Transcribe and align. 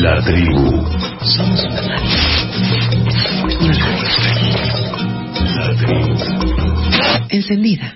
La 0.00 0.22
tribu. 0.22 0.84
La 5.56 5.74
tribu. 5.76 6.14
Encendida. 7.30 7.94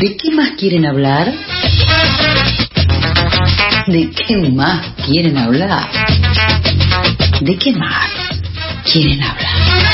¿De 0.00 0.16
qué 0.16 0.30
más 0.36 0.50
quieren 0.52 0.86
hablar? 0.86 1.32
¿De 3.88 4.10
qué 4.10 4.36
más 4.52 4.86
quieren 5.04 5.36
hablar? 5.36 5.88
¿De 7.40 7.56
qué 7.56 7.72
más 7.72 8.08
quieren 8.84 9.20
hablar? 9.20 9.93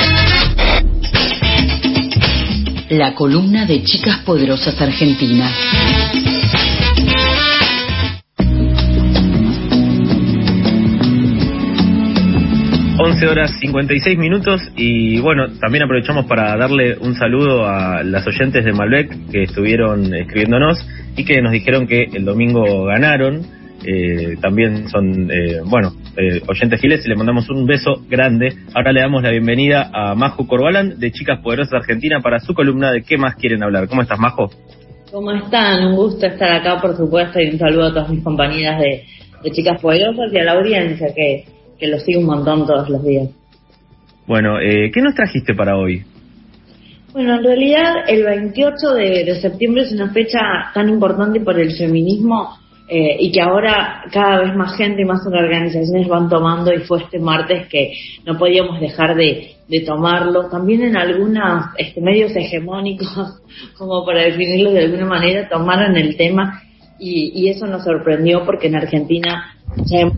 La 2.90 3.14
columna 3.14 3.66
de 3.66 3.84
Chicas 3.84 4.18
Poderosas 4.24 4.80
Argentinas. 4.80 5.54
11 12.98 13.26
horas 13.28 13.52
56 13.60 14.18
minutos 14.18 14.60
y 14.74 15.20
bueno, 15.20 15.46
también 15.60 15.84
aprovechamos 15.84 16.26
para 16.26 16.56
darle 16.56 16.98
un 16.98 17.14
saludo 17.14 17.64
a 17.64 18.02
las 18.02 18.26
oyentes 18.26 18.64
de 18.64 18.72
Malbec 18.72 19.30
que 19.30 19.44
estuvieron 19.44 20.12
escribiéndonos 20.12 20.84
y 21.16 21.24
que 21.24 21.40
nos 21.40 21.52
dijeron 21.52 21.86
que 21.86 22.08
el 22.12 22.24
domingo 22.24 22.86
ganaron. 22.86 23.59
Eh, 23.84 24.36
también 24.40 24.88
son, 24.88 25.30
eh, 25.30 25.60
bueno, 25.64 25.92
eh, 26.16 26.42
oyentes 26.46 26.80
giles 26.80 27.04
y 27.04 27.08
le 27.08 27.16
mandamos 27.16 27.48
un 27.48 27.66
beso 27.66 28.02
grande. 28.08 28.52
Ahora 28.74 28.92
le 28.92 29.00
damos 29.00 29.22
la 29.22 29.30
bienvenida 29.30 29.90
a 29.92 30.14
Majo 30.14 30.46
Corbalán 30.46 30.98
de 30.98 31.10
Chicas 31.12 31.40
Poderosas 31.40 31.74
Argentina 31.74 32.20
para 32.20 32.40
su 32.40 32.52
columna 32.54 32.92
de 32.92 33.02
¿Qué 33.02 33.16
más 33.16 33.36
quieren 33.36 33.62
hablar? 33.62 33.88
¿Cómo 33.88 34.02
estás, 34.02 34.18
Majo? 34.18 34.50
¿Cómo 35.10 35.32
están? 35.32 35.86
Un 35.86 35.96
gusto 35.96 36.26
estar 36.26 36.52
acá, 36.52 36.80
por 36.80 36.96
supuesto, 36.96 37.40
y 37.40 37.50
un 37.50 37.58
saludo 37.58 37.86
a 37.86 37.94
todas 37.94 38.10
mis 38.10 38.22
compañeras 38.22 38.80
de, 38.80 39.04
de 39.42 39.50
Chicas 39.50 39.80
Poderosas 39.80 40.32
y 40.32 40.38
a 40.38 40.44
la 40.44 40.52
audiencia 40.52 41.08
que, 41.14 41.44
que 41.78 41.86
lo 41.86 41.98
sigue 41.98 42.18
un 42.18 42.26
montón 42.26 42.66
todos 42.66 42.88
los 42.88 43.02
días. 43.04 43.28
Bueno, 44.26 44.60
eh, 44.60 44.90
¿qué 44.92 45.00
nos 45.00 45.14
trajiste 45.14 45.54
para 45.54 45.76
hoy? 45.76 46.04
Bueno, 47.12 47.36
en 47.36 47.44
realidad 47.44 47.94
el 48.06 48.24
28 48.24 48.94
de, 48.94 49.24
de 49.24 49.40
septiembre 49.40 49.82
es 49.82 49.92
una 49.92 50.12
fecha 50.12 50.38
tan 50.72 50.88
importante 50.88 51.40
por 51.40 51.58
el 51.58 51.72
feminismo 51.72 52.60
eh, 52.92 53.16
y 53.20 53.30
que 53.30 53.40
ahora 53.40 54.02
cada 54.12 54.40
vez 54.40 54.56
más 54.56 54.76
gente 54.76 55.02
y 55.02 55.04
más 55.04 55.24
organizaciones 55.24 56.08
van 56.08 56.28
tomando 56.28 56.72
y 56.74 56.80
fue 56.80 56.98
este 56.98 57.20
martes 57.20 57.68
que 57.68 57.92
no 58.26 58.36
podíamos 58.36 58.80
dejar 58.80 59.14
de, 59.14 59.52
de 59.68 59.80
tomarlo. 59.82 60.48
También 60.50 60.82
en 60.82 60.96
algunos 60.96 61.66
este, 61.78 62.00
medios 62.00 62.34
hegemónicos, 62.34 63.40
como 63.78 64.04
para 64.04 64.22
definirlo 64.22 64.72
de 64.72 64.86
alguna 64.86 65.06
manera, 65.06 65.48
tomaron 65.48 65.96
el 65.96 66.16
tema 66.16 66.62
y, 66.98 67.30
y 67.34 67.48
eso 67.50 67.66
nos 67.66 67.84
sorprendió 67.84 68.44
porque 68.44 68.66
en 68.66 68.74
Argentina 68.74 69.54
ya 69.86 70.00
hemos 70.00 70.16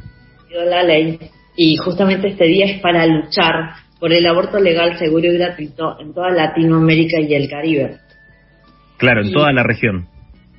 tenido 0.49 0.65
la 0.71 0.83
ley 0.83 1.19
y 1.55 1.77
justamente 1.77 2.29
este 2.29 2.47
día 2.47 2.65
es 2.65 2.81
para 2.81 3.07
luchar 3.07 3.75
por 4.01 4.13
el 4.15 4.27
aborto 4.27 4.59
legal, 4.59 4.99
seguro 4.99 5.27
y 5.27 5.37
gratuito 5.37 6.01
en 6.01 6.15
toda 6.15 6.31
Latinoamérica 6.31 7.21
y 7.21 7.35
el 7.35 7.51
Caribe. 7.51 7.99
Claro, 8.97 9.21
en 9.21 9.29
Y- 9.29 9.33
toda 9.33 9.53
la 9.53 9.63
región. 9.63 10.07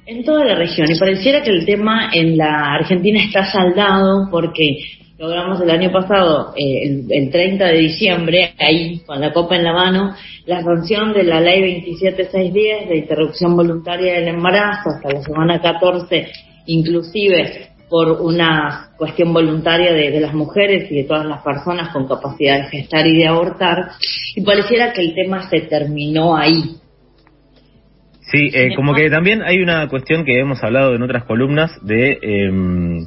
En 0.06 0.23
toda 0.23 0.44
la 0.44 0.56
región. 0.56 0.92
Y 0.92 1.00
pareciera 1.00 1.42
que 1.42 1.52
el 1.52 1.66
tema 1.66 2.09
en 2.14 2.38
la 2.38 2.73
Argentina 2.73 3.20
está 3.23 3.46
saldado 3.46 4.28
porque 4.30 4.78
logramos 5.18 5.62
el 5.62 5.70
año 5.70 5.92
pasado, 5.92 6.54
eh, 6.58 6.84
el, 6.84 7.06
el 7.09 7.32
30 7.32 7.66
de 7.66 7.78
diciembre, 7.78 8.54
ahí 8.59 9.00
con 9.06 9.22
la 9.22 9.31
copa 9.31 9.56
en 9.56 9.64
la 9.64 9.72
mano, 9.72 10.14
la 10.46 10.62
sanción 10.62 11.14
de 11.14 11.24
la 11.24 11.40
ley 11.40 11.62
27610 11.62 12.90
de 12.90 12.98
interrupción 12.98 13.56
voluntaria 13.56 14.16
del 14.16 14.28
embarazo 14.28 14.90
hasta 14.90 15.09
la 15.09 15.22
semana 15.22 15.62
14, 15.62 16.28
inclusive 16.66 17.70
por 17.90 18.22
una 18.22 18.90
cuestión 18.98 19.31
voluntaria 19.31 19.94
de, 19.94 20.12
de 20.12 20.20
las 20.20 20.34
mujeres 20.34 20.92
y 20.92 20.96
de 20.96 21.04
todas 21.04 21.26
las 21.26 21.42
personas 21.44 21.94
con 21.94 22.08
capacidad 22.08 22.58
de 22.58 22.70
gestar 22.70 23.08
y 23.08 23.18
de 23.18 23.28
abortar. 23.28 23.91
Y 24.35 24.41
pareciera 24.41 24.91
que 24.91 25.02
el 25.02 25.14
tema 25.14 25.50
se 25.50 25.62
terminó 25.62 26.35
ahí. 26.35 26.83
Sí, 28.34 28.50
eh, 28.52 28.74
como 28.76 28.96
que 28.96 29.12
también 29.12 29.44
hay 29.44 29.62
una 29.62 29.88
cuestión 29.88 30.26
que 30.26 30.40
hemos 30.40 30.64
hablado 30.64 30.96
en 30.96 31.04
otras 31.04 31.24
columnas 31.26 31.70
de, 31.84 32.18
em, 32.22 33.06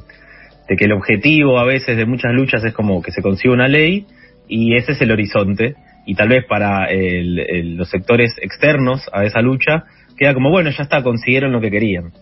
de 0.69 0.75
que 0.77 0.85
el 0.85 0.93
objetivo 0.93 1.59
a 1.59 1.65
veces 1.65 1.97
de 1.97 2.05
muchas 2.05 2.31
luchas 2.33 2.63
es 2.63 2.73
como 2.73 3.01
que 3.01 3.11
se 3.11 3.21
consiga 3.21 3.53
una 3.53 3.67
ley 3.67 4.05
y 4.47 4.75
ese 4.77 4.93
es 4.93 5.01
el 5.01 5.11
horizonte 5.11 5.75
y 6.05 6.15
tal 6.15 6.29
vez 6.29 6.45
para 6.47 6.85
el- 6.85 7.39
el- 7.39 7.75
los 7.75 7.89
sectores 7.89 8.35
externos 8.41 9.01
a 9.11 9.25
esa 9.25 9.41
lucha 9.41 9.83
queda 10.17 10.33
como 10.33 10.49
bueno 10.49 10.69
ya 10.69 10.83
está 10.83 11.03
consiguieron 11.03 11.51
lo 11.51 11.59
que 11.59 11.71
querían. 11.71 12.13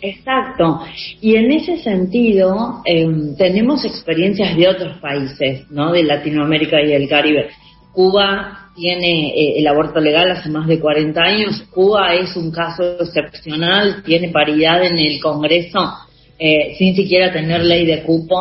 Exacto. 0.00 0.80
Y 1.20 1.34
en 1.34 1.50
ese 1.50 1.78
sentido, 1.78 2.80
eh, 2.86 3.06
tenemos 3.36 3.84
experiencias 3.84 4.56
de 4.56 4.68
otros 4.68 4.98
países, 4.98 5.70
¿no? 5.70 5.92
De 5.92 6.04
Latinoamérica 6.04 6.80
y 6.80 6.92
el 6.92 7.08
Caribe. 7.08 7.48
Cuba 7.92 8.59
tiene 8.76 9.28
eh, 9.28 9.58
el 9.58 9.66
aborto 9.66 10.00
legal 10.00 10.30
hace 10.30 10.48
más 10.48 10.66
de 10.66 10.78
40 10.80 11.20
años. 11.20 11.62
Cuba 11.70 12.14
es 12.14 12.34
un 12.36 12.50
caso 12.50 12.98
excepcional, 13.00 14.02
tiene 14.04 14.28
paridad 14.30 14.84
en 14.84 14.98
el 14.98 15.20
Congreso 15.20 15.92
eh, 16.38 16.74
sin 16.78 16.94
siquiera 16.96 17.32
tener 17.32 17.62
ley 17.62 17.84
de 17.86 18.02
cupo. 18.02 18.36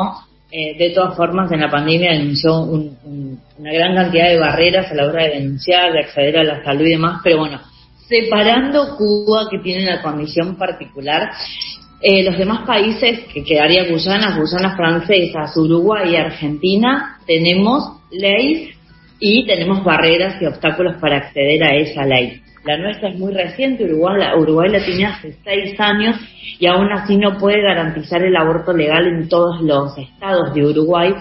Eh, 0.52 0.76
de 0.78 0.90
todas 0.92 1.16
formas, 1.16 1.52
en 1.52 1.60
la 1.62 1.70
pandemia 1.70 2.12
denunció 2.14 2.62
un- 2.62 2.98
un- 3.04 3.40
una 3.60 3.72
gran 3.74 3.94
cantidad 3.96 4.30
de 4.30 4.40
barreras 4.40 4.92
a 4.92 4.96
la 4.96 5.06
hora 5.06 5.24
de 5.26 5.30
denunciar, 5.42 5.92
de 5.92 6.00
acceder 6.00 6.38
a 6.38 6.44
la 6.44 6.64
salud 6.64 6.86
y 6.86 6.92
demás, 6.92 7.22
pero 7.24 7.38
bueno, 7.40 7.60
separando 8.08 8.96
Cuba, 8.98 9.48
que 9.52 9.60
tiene 9.60 9.84
una 9.84 10.02
condición 10.02 10.56
particular, 10.58 11.30
eh, 12.02 12.24
los 12.24 12.38
demás 12.38 12.66
países, 12.66 13.26
que 13.34 13.44
quedaría 13.44 13.84
Guyana, 13.92 14.38
Guyana 14.40 14.76
francesas, 14.76 15.56
Uruguay 15.58 16.14
y 16.14 16.16
Argentina, 16.16 17.18
tenemos 17.28 17.98
ley 18.12 18.72
y 19.20 19.46
tenemos 19.46 19.84
barreras 19.84 20.42
y 20.42 20.46
obstáculos 20.46 20.96
para 21.02 21.18
acceder 21.18 21.64
a 21.64 21.76
esa 21.76 22.06
ley. 22.06 22.42
La 22.66 22.78
nuestra 22.78 23.10
es 23.10 23.18
muy 23.18 23.34
reciente, 23.34 23.86
Uruguay 23.86 24.18
Uruguay 24.38 24.70
la 24.70 24.84
tiene 24.84 25.06
hace 25.06 25.34
seis 25.44 25.80
años 25.80 26.18
y 26.60 26.66
aún 26.68 26.92
así 26.92 27.18
no 27.18 27.38
puede 27.38 27.62
garantizar 27.62 28.22
el 28.22 28.36
aborto 28.36 28.74
legal 28.74 29.08
en 29.08 29.30
todos 29.30 29.62
los 29.62 29.98
estados 29.98 30.54
de 30.54 30.66
Uruguay 30.66 31.14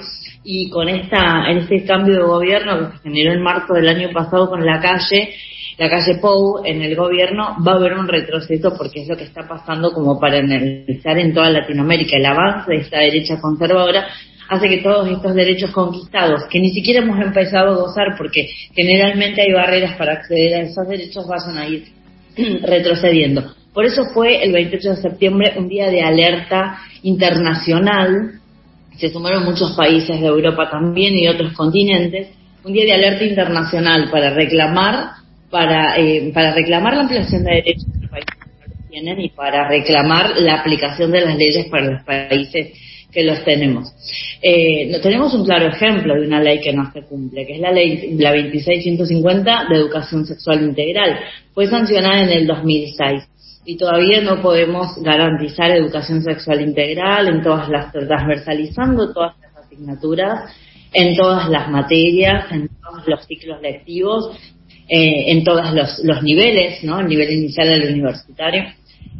y 0.42 0.68
con 0.70 0.88
esta, 0.88 1.48
este 1.50 1.84
cambio 1.84 2.16
de 2.16 2.22
gobierno 2.22 2.78
que 2.78 2.96
se 2.96 3.02
generó 3.04 3.32
en 3.32 3.42
marzo 3.42 3.74
del 3.74 3.88
año 3.88 4.10
pasado 4.12 4.48
con 4.48 4.64
la 4.64 4.80
calle, 4.80 5.34
la 5.78 5.88
calle 5.88 6.18
Pou 6.20 6.62
en 6.64 6.82
el 6.82 6.96
gobierno 6.96 7.56
va 7.64 7.72
a 7.72 7.76
haber 7.76 7.94
un 7.94 8.08
retroceso 8.08 8.74
porque 8.76 9.02
es 9.02 9.08
lo 9.08 9.16
que 9.16 9.24
está 9.24 9.46
pasando 9.46 9.92
como 9.92 10.18
para 10.18 10.38
analizar 10.38 11.18
en 11.18 11.32
toda 11.32 11.50
Latinoamérica. 11.50 12.16
El 12.16 12.26
avance 12.26 12.70
de 12.72 12.78
esta 12.78 12.98
derecha 12.98 13.40
conservadora 13.40 14.08
hace 14.48 14.68
que 14.68 14.78
todos 14.78 15.08
estos 15.10 15.34
derechos 15.34 15.70
conquistados, 15.70 16.44
que 16.50 16.60
ni 16.60 16.70
siquiera 16.70 17.00
hemos 17.00 17.20
empezado 17.20 17.72
a 17.72 17.76
gozar 17.76 18.16
porque 18.16 18.48
generalmente 18.74 19.42
hay 19.42 19.52
barreras 19.52 19.96
para 19.96 20.14
acceder 20.14 20.54
a 20.54 20.60
esos 20.62 20.88
derechos, 20.88 21.26
vayan 21.26 21.58
a 21.58 21.68
ir 21.68 21.84
retrocediendo. 22.62 23.54
Por 23.72 23.84
eso 23.84 24.04
fue 24.12 24.42
el 24.42 24.52
28 24.52 24.90
de 24.90 24.96
septiembre 24.96 25.54
un 25.56 25.68
día 25.68 25.90
de 25.90 26.02
alerta 26.02 26.78
internacional 27.02 28.38
se 28.98 29.10
sumaron 29.10 29.44
muchos 29.44 29.72
países 29.76 30.20
de 30.20 30.26
Europa 30.26 30.68
también 30.70 31.14
y 31.16 31.28
otros 31.28 31.52
continentes, 31.52 32.28
un 32.64 32.72
día 32.72 32.84
de 32.84 32.94
alerta 32.94 33.24
internacional 33.24 34.08
para 34.10 34.30
reclamar, 34.30 35.10
para, 35.50 35.96
eh, 35.96 36.32
reclamar 36.54 36.94
la 36.94 37.02
ampliación 37.02 37.44
de 37.44 37.54
derechos 37.54 37.84
que 37.84 38.00
los 38.00 38.10
países 38.10 38.34
tienen 38.90 39.20
y 39.20 39.28
para 39.30 39.68
reclamar 39.68 40.38
la 40.38 40.54
aplicación 40.54 41.12
de 41.12 41.20
las 41.20 41.36
leyes 41.36 41.66
para 41.66 41.92
los 41.92 42.02
países 42.02 42.72
que 43.10 43.24
los 43.24 43.42
tenemos. 43.44 43.92
Eh, 44.42 44.98
tenemos 45.02 45.34
un 45.34 45.44
claro 45.44 45.68
ejemplo 45.68 46.14
de 46.14 46.26
una 46.26 46.42
ley 46.42 46.60
que 46.60 46.72
no 46.72 46.92
se 46.92 47.02
cumple, 47.02 47.46
que 47.46 47.54
es 47.54 47.60
la 47.60 47.72
ley 47.72 48.16
la 48.18 48.32
26150 48.32 49.66
de 49.70 49.76
educación 49.76 50.26
sexual 50.26 50.62
integral. 50.62 51.18
Fue 51.54 51.66
sancionada 51.66 52.22
en 52.22 52.30
el 52.30 52.46
2006 52.46 53.24
y 53.64 53.76
todavía 53.76 54.22
no 54.22 54.40
podemos 54.40 54.96
garantizar 55.02 55.70
educación 55.70 56.22
sexual 56.22 56.62
integral 56.62 57.28
en 57.28 57.42
todas 57.42 57.68
las 57.68 57.92
transversalizando 57.92 59.12
todas 59.12 59.34
las 59.42 59.56
asignaturas 59.56 60.50
en 60.90 61.14
todas 61.14 61.50
las 61.50 61.68
materias 61.68 62.50
en 62.50 62.68
todos 62.68 63.06
los 63.06 63.26
ciclos 63.26 63.60
lectivos 63.60 64.30
eh, 64.88 65.32
en 65.32 65.44
todos 65.44 65.70
los, 65.74 65.98
los 66.02 66.22
niveles 66.22 66.82
no 66.82 67.00
el 67.00 67.08
nivel 67.08 67.30
inicial 67.30 67.68
al 67.68 67.92
universitario 67.92 68.64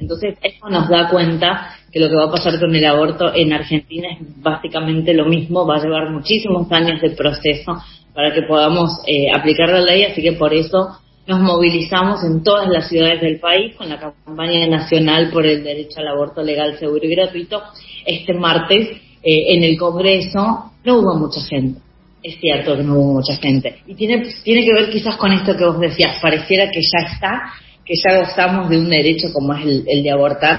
entonces 0.01 0.39
esto 0.43 0.71
nos 0.71 0.89
da 0.89 1.11
cuenta 1.11 1.78
que 1.93 2.01
lo 2.01 2.09
que 2.09 2.17
va 2.17 2.25
a 2.25 2.31
pasar 2.31 2.59
con 2.61 2.75
el 2.75 2.85
aborto 2.85 3.35
en 3.35 3.53
Argentina 3.53 4.09
es 4.13 4.19
básicamente 4.43 5.15
lo 5.15 5.27
mismo 5.27 5.67
va 5.67 5.77
a 5.77 5.83
llevar 5.83 6.11
muchísimos 6.11 6.71
años 6.71 7.01
de 7.01 7.11
proceso 7.11 7.81
para 8.15 8.33
que 8.35 8.43
podamos 8.43 8.91
eh, 9.07 9.31
aplicar 9.35 9.69
la 9.71 9.81
ley 9.81 10.05
así 10.05 10.23
que 10.23 10.33
por 10.33 10.53
eso 10.53 10.99
nos 11.29 11.41
movilizamos 11.41 12.25
en 12.25 12.43
todas 12.43 12.69
las 12.69 12.89
ciudades 12.89 13.21
del 13.21 13.39
país 13.39 13.77
con 13.77 13.91
la 13.91 14.01
campaña 14.01 14.67
nacional 14.67 15.31
por 15.31 15.45
el 15.45 15.63
derecho 15.63 16.01
al 16.01 16.09
aborto 16.09 16.43
legal, 16.43 16.79
seguro 16.79 17.05
y 17.05 17.15
gratuito. 17.15 17.63
Este 18.07 18.33
martes 18.33 18.89
eh, 19.23 19.55
en 19.55 19.63
el 19.63 19.77
Congreso 19.79 20.73
no 20.85 20.99
hubo 20.99 21.19
mucha 21.19 21.43
gente. 21.43 21.81
Es 22.23 22.41
cierto 22.41 22.77
que 22.77 22.83
no 22.83 22.95
hubo 22.95 23.13
mucha 23.21 23.37
gente. 23.37 23.83
Y 23.87 23.95
tiene, 23.95 24.27
tiene 24.43 24.65
que 24.65 24.73
ver 24.73 24.91
quizás 24.91 25.17
con 25.17 25.31
esto 25.31 25.55
que 25.55 25.67
vos 25.67 25.79
decías. 25.79 26.19
Pareciera 26.23 26.71
que 26.71 26.81
ya 26.81 27.13
está, 27.13 27.43
que 27.85 27.93
ya 27.95 28.21
gozamos 28.21 28.71
de 28.71 28.79
un 28.79 28.89
derecho 28.89 29.29
como 29.31 29.53
es 29.53 29.67
el, 29.87 30.03
de 30.03 30.11
abortar 30.11 30.59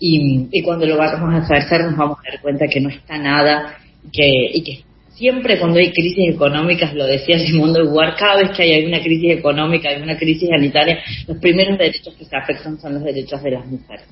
y, 0.00 0.62
cuando 0.62 0.86
lo 0.86 0.96
vamos 0.96 1.34
a 1.50 1.56
ejercer 1.56 1.84
nos 1.84 1.96
vamos 1.96 2.18
a 2.18 2.30
dar 2.32 2.40
cuenta 2.40 2.66
que 2.66 2.80
no 2.80 2.88
está 2.88 3.18
nada 3.18 3.76
que, 4.12 4.50
y 4.54 4.62
que 4.62 4.82
siempre 5.20 5.58
cuando 5.58 5.78
hay 5.78 5.92
crisis 5.92 6.34
económicas, 6.34 6.94
lo 6.94 7.06
decía 7.06 7.38
Simón 7.38 7.74
de 7.74 7.82
Beauvoir, 7.82 8.14
cada 8.18 8.38
vez 8.38 8.56
que 8.56 8.62
hay 8.62 8.74
alguna 8.78 9.00
crisis 9.00 9.38
económica, 9.38 9.90
alguna 9.90 10.16
crisis 10.16 10.48
sanitaria, 10.48 10.98
los 11.28 11.36
primeros 11.36 11.76
derechos 11.76 12.14
que 12.18 12.24
se 12.24 12.34
afectan 12.34 12.78
son 12.78 12.94
los 12.94 13.04
derechos 13.04 13.42
de 13.42 13.50
las 13.50 13.66
mujeres. 13.66 14.06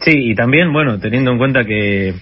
Sí, 0.00 0.12
y 0.14 0.34
también, 0.34 0.72
bueno, 0.72 0.98
teniendo 0.98 1.30
en 1.32 1.36
cuenta 1.38 1.64
que, 1.64 2.14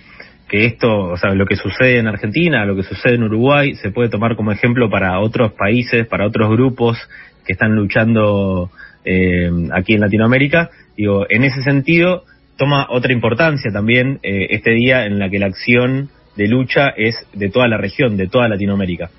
que 0.49 0.67
esto, 0.67 0.89
o 0.89 1.17
sea, 1.17 1.33
lo 1.35 1.47
que 1.47 1.55
sucede 1.55 1.99
en 1.99 2.09
Argentina, 2.09 2.65
lo 2.65 2.75
que 2.75 2.83
sucede 2.83 3.15
en 3.15 3.23
Uruguay, 3.23 3.77
se 3.77 3.93
puede 3.93 4.09
tomar 4.09 4.35
como 4.35 4.51
ejemplo 4.51 4.91
para 4.91 5.21
otros 5.21 5.53
países, 5.53 6.09
para 6.09 6.27
otros 6.27 6.51
grupos 6.51 6.99
que 7.47 7.53
están 7.53 7.77
luchando 7.77 8.69
eh, 9.05 9.49
aquí 9.73 9.95
en 9.95 10.01
Latinoamérica. 10.01 10.71
Digo, 10.97 11.25
en 11.29 11.45
ese 11.45 11.63
sentido, 11.63 12.25
toma 12.59 12.89
otra 12.91 13.13
importancia 13.15 13.71
también 13.73 14.19
eh, 14.23 14.49
este 14.51 14.73
día 14.73 15.07
en 15.07 15.19
la 15.19 15.31
que 15.31 15.39
la 15.39 15.47
acción 15.47 16.11
de 16.37 16.49
lucha 16.49 16.89
es 16.97 17.15
de 17.33 17.49
toda 17.49 17.69
la 17.69 17.79
región, 17.79 18.17
de 18.17 18.29
toda 18.29 18.49
Latinoamérica. 18.49 19.11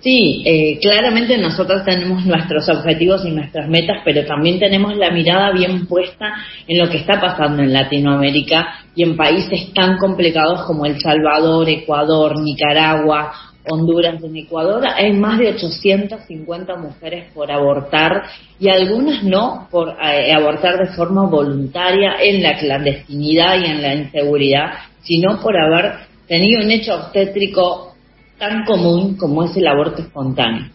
Sí, 0.00 0.42
eh, 0.46 0.78
claramente 0.80 1.36
nosotros 1.36 1.84
tenemos 1.84 2.24
nuestros 2.24 2.66
objetivos 2.70 3.24
y 3.26 3.32
nuestras 3.32 3.68
metas, 3.68 3.98
pero 4.02 4.24
también 4.24 4.58
tenemos 4.58 4.96
la 4.96 5.10
mirada 5.10 5.52
bien 5.52 5.86
puesta 5.86 6.32
en 6.66 6.78
lo 6.78 6.88
que 6.88 6.98
está 6.98 7.20
pasando 7.20 7.62
en 7.62 7.72
Latinoamérica 7.72 8.76
y 8.94 9.02
en 9.02 9.14
países 9.14 9.74
tan 9.74 9.98
complicados 9.98 10.62
como 10.62 10.86
El 10.86 10.98
Salvador, 11.00 11.68
Ecuador, 11.68 12.40
Nicaragua, 12.40 13.30
Honduras. 13.68 14.22
En 14.22 14.36
Ecuador 14.36 14.84
hay 14.86 15.12
más 15.12 15.38
de 15.38 15.50
850 15.50 16.76
mujeres 16.76 17.30
por 17.34 17.50
abortar 17.50 18.24
y 18.58 18.68
algunas 18.68 19.22
no 19.22 19.68
por 19.70 19.96
eh, 20.02 20.32
abortar 20.32 20.78
de 20.78 20.94
forma 20.94 21.26
voluntaria 21.26 22.16
en 22.20 22.42
la 22.42 22.58
clandestinidad 22.58 23.60
y 23.60 23.66
en 23.66 23.82
la 23.82 23.94
inseguridad, 23.94 24.72
sino 25.02 25.40
por 25.40 25.56
haber 25.56 25.94
tenido 26.26 26.62
un 26.62 26.70
hecho 26.70 26.94
obstétrico 26.94 27.94
tan 28.38 28.64
común 28.64 29.16
como 29.16 29.44
es 29.44 29.56
el 29.56 29.66
aborto 29.66 30.02
espontáneo. 30.02 30.70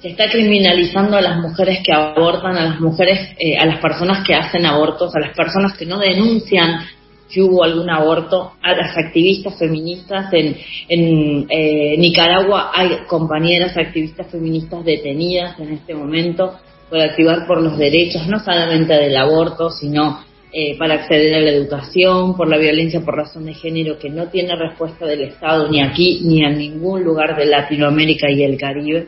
Se 0.00 0.10
está 0.10 0.28
criminalizando 0.28 1.16
a 1.16 1.20
las 1.20 1.38
mujeres 1.38 1.80
que 1.84 1.92
abortan, 1.92 2.56
a 2.56 2.64
las 2.64 2.80
mujeres, 2.80 3.34
eh, 3.38 3.56
a 3.56 3.66
las 3.66 3.78
personas 3.78 4.26
que 4.26 4.34
hacen 4.34 4.66
abortos, 4.66 5.14
a 5.14 5.20
las 5.20 5.34
personas 5.36 5.76
que 5.76 5.86
no 5.86 5.98
denuncian 5.98 6.84
si 7.32 7.40
hubo 7.40 7.64
algún 7.64 7.88
aborto, 7.88 8.52
a 8.62 8.74
las 8.74 8.96
activistas 8.96 9.58
feministas. 9.58 10.32
En, 10.32 10.56
en 10.88 11.46
eh, 11.48 11.96
Nicaragua 11.98 12.70
hay 12.74 12.90
compañeras 13.08 13.76
activistas 13.76 14.30
feministas 14.30 14.84
detenidas 14.84 15.58
en 15.58 15.72
este 15.72 15.94
momento 15.94 16.58
por 16.90 17.00
activar 17.00 17.46
por 17.46 17.62
los 17.62 17.78
derechos, 17.78 18.26
no 18.28 18.38
solamente 18.38 18.92
del 18.92 19.16
aborto, 19.16 19.70
sino 19.70 20.20
eh, 20.52 20.76
para 20.76 20.94
acceder 20.94 21.34
a 21.34 21.40
la 21.40 21.50
educación, 21.50 22.36
por 22.36 22.46
la 22.46 22.58
violencia 22.58 23.00
por 23.00 23.16
razón 23.16 23.46
de 23.46 23.54
género 23.54 23.98
que 23.98 24.10
no 24.10 24.28
tiene 24.28 24.54
respuesta 24.54 25.06
del 25.06 25.22
Estado 25.22 25.70
ni 25.70 25.80
aquí 25.80 26.20
ni 26.24 26.44
en 26.44 26.58
ningún 26.58 27.02
lugar 27.02 27.34
de 27.34 27.46
Latinoamérica 27.46 28.30
y 28.30 28.42
el 28.42 28.58
Caribe, 28.58 29.06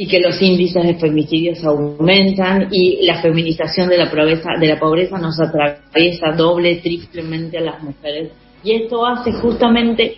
y 0.00 0.06
que 0.06 0.18
los 0.18 0.40
índices 0.40 0.82
de 0.82 0.94
femicidios 0.94 1.62
aumentan 1.62 2.68
y 2.72 3.04
la 3.04 3.20
feminización 3.20 3.90
de 3.90 3.98
la 3.98 4.10
pobreza, 4.10 4.52
de 4.58 4.66
la 4.66 4.80
pobreza 4.80 5.18
nos 5.18 5.38
atraviesa 5.38 6.32
doble, 6.34 6.76
triplemente 6.76 7.58
a 7.58 7.60
las 7.60 7.82
mujeres. 7.82 8.30
Y 8.64 8.72
esto 8.72 9.04
hace 9.04 9.30
justamente 9.32 10.16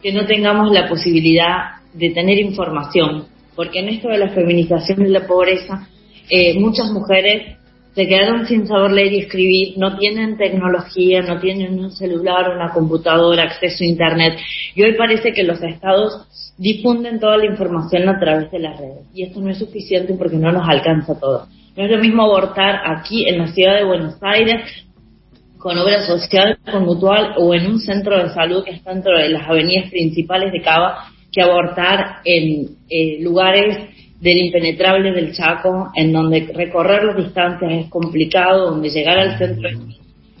que 0.00 0.12
no 0.12 0.24
tengamos 0.24 0.70
la 0.70 0.88
posibilidad 0.88 1.80
de 1.92 2.10
tener 2.10 2.38
información, 2.38 3.24
porque 3.56 3.80
en 3.80 3.88
esto 3.88 4.08
de 4.08 4.18
la 4.18 4.28
feminización 4.28 5.02
de 5.02 5.08
la 5.08 5.26
pobreza, 5.26 5.88
eh, 6.30 6.56
muchas 6.60 6.92
mujeres 6.92 7.58
se 7.94 8.08
quedaron 8.08 8.46
sin 8.46 8.66
saber 8.66 8.90
leer 8.90 9.12
y 9.12 9.20
escribir, 9.20 9.78
no 9.78 9.96
tienen 9.96 10.36
tecnología, 10.36 11.22
no 11.22 11.38
tienen 11.40 11.78
un 11.78 11.92
celular, 11.92 12.50
una 12.50 12.70
computadora, 12.72 13.44
acceso 13.44 13.84
a 13.84 13.86
Internet. 13.86 14.38
Y 14.74 14.82
hoy 14.82 14.94
parece 14.94 15.32
que 15.32 15.44
los 15.44 15.62
estados 15.62 16.26
difunden 16.58 17.20
toda 17.20 17.36
la 17.36 17.46
información 17.46 18.08
a 18.08 18.18
través 18.18 18.50
de 18.50 18.58
las 18.58 18.78
redes. 18.78 19.06
Y 19.14 19.22
esto 19.22 19.40
no 19.40 19.50
es 19.50 19.58
suficiente 19.58 20.14
porque 20.14 20.36
no 20.36 20.50
nos 20.50 20.68
alcanza 20.68 21.18
todo. 21.18 21.46
No 21.76 21.84
es 21.84 21.90
lo 21.90 21.98
mismo 21.98 22.22
abortar 22.22 22.80
aquí 22.84 23.28
en 23.28 23.38
la 23.38 23.46
ciudad 23.48 23.76
de 23.76 23.84
Buenos 23.84 24.16
Aires 24.20 24.62
con 25.58 25.78
obra 25.78 26.04
social, 26.04 26.58
con 26.70 26.84
mutual 26.84 27.34
o 27.38 27.54
en 27.54 27.66
un 27.66 27.80
centro 27.80 28.22
de 28.22 28.34
salud 28.34 28.64
que 28.64 28.72
está 28.72 28.92
dentro 28.92 29.16
de 29.16 29.28
las 29.28 29.48
avenidas 29.48 29.90
principales 29.90 30.52
de 30.52 30.60
Cava 30.60 31.08
que 31.32 31.42
abortar 31.42 32.18
en 32.24 32.76
eh, 32.88 33.18
lugares 33.20 33.93
del 34.24 34.38
impenetrable 34.38 35.12
del 35.12 35.34
Chaco, 35.34 35.90
en 35.94 36.10
donde 36.10 36.50
recorrer 36.54 37.04
las 37.04 37.16
distancias 37.16 37.70
es 37.70 37.90
complicado, 37.90 38.70
donde 38.70 38.88
llegar 38.88 39.18
al 39.18 39.36
centro 39.36 39.68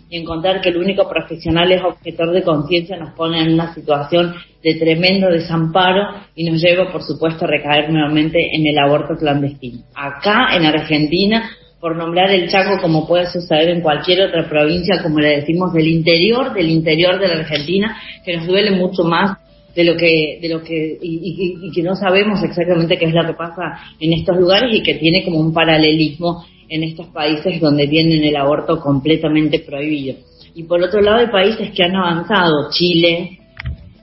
y 0.08 0.16
encontrar 0.16 0.62
que 0.62 0.70
el 0.70 0.78
único 0.78 1.06
profesional 1.06 1.70
es 1.70 1.82
objetor 1.82 2.32
de 2.32 2.42
conciencia 2.42 2.96
nos 2.96 3.12
pone 3.14 3.42
en 3.42 3.52
una 3.52 3.74
situación 3.74 4.34
de 4.62 4.74
tremendo 4.76 5.28
desamparo 5.28 6.16
y 6.34 6.48
nos 6.48 6.62
lleva, 6.62 6.90
por 6.90 7.02
supuesto, 7.02 7.44
a 7.44 7.48
recaer 7.48 7.90
nuevamente 7.90 8.38
en 8.56 8.66
el 8.66 8.78
aborto 8.78 9.16
clandestino. 9.16 9.80
Acá, 9.94 10.56
en 10.56 10.64
Argentina, 10.64 11.50
por 11.78 11.94
nombrar 11.94 12.30
el 12.30 12.48
Chaco 12.48 12.80
como 12.80 13.06
puede 13.06 13.26
suceder 13.26 13.68
en 13.68 13.82
cualquier 13.82 14.22
otra 14.28 14.48
provincia, 14.48 15.02
como 15.02 15.20
le 15.20 15.40
decimos, 15.40 15.74
del 15.74 15.88
interior, 15.88 16.54
del 16.54 16.70
interior 16.70 17.20
de 17.20 17.28
la 17.28 17.34
Argentina, 17.40 17.98
que 18.24 18.34
nos 18.34 18.46
duele 18.46 18.70
mucho 18.70 19.04
más 19.04 19.43
de 19.74 19.84
lo 19.84 19.96
que 19.96 20.38
de 20.40 20.48
lo 20.48 20.62
que 20.62 20.98
y, 21.00 21.70
que 21.72 21.82
no 21.82 21.96
sabemos 21.96 22.42
exactamente 22.42 22.96
qué 22.96 23.06
es 23.06 23.14
lo 23.14 23.26
que 23.26 23.34
pasa 23.34 23.78
en 23.98 24.12
estos 24.12 24.36
lugares 24.36 24.74
y 24.74 24.82
que 24.82 24.94
tiene 24.94 25.24
como 25.24 25.40
un 25.40 25.52
paralelismo 25.52 26.44
en 26.68 26.82
estos 26.84 27.08
países 27.08 27.60
donde 27.60 27.86
tienen 27.88 28.24
el 28.24 28.36
aborto 28.36 28.80
completamente 28.80 29.60
prohibido. 29.60 30.16
Y 30.54 30.62
por 30.64 30.82
otro 30.82 31.00
lado 31.00 31.18
hay 31.18 31.26
países 31.26 31.70
que 31.72 31.82
han 31.82 31.94
avanzado. 31.94 32.70
Chile 32.70 33.38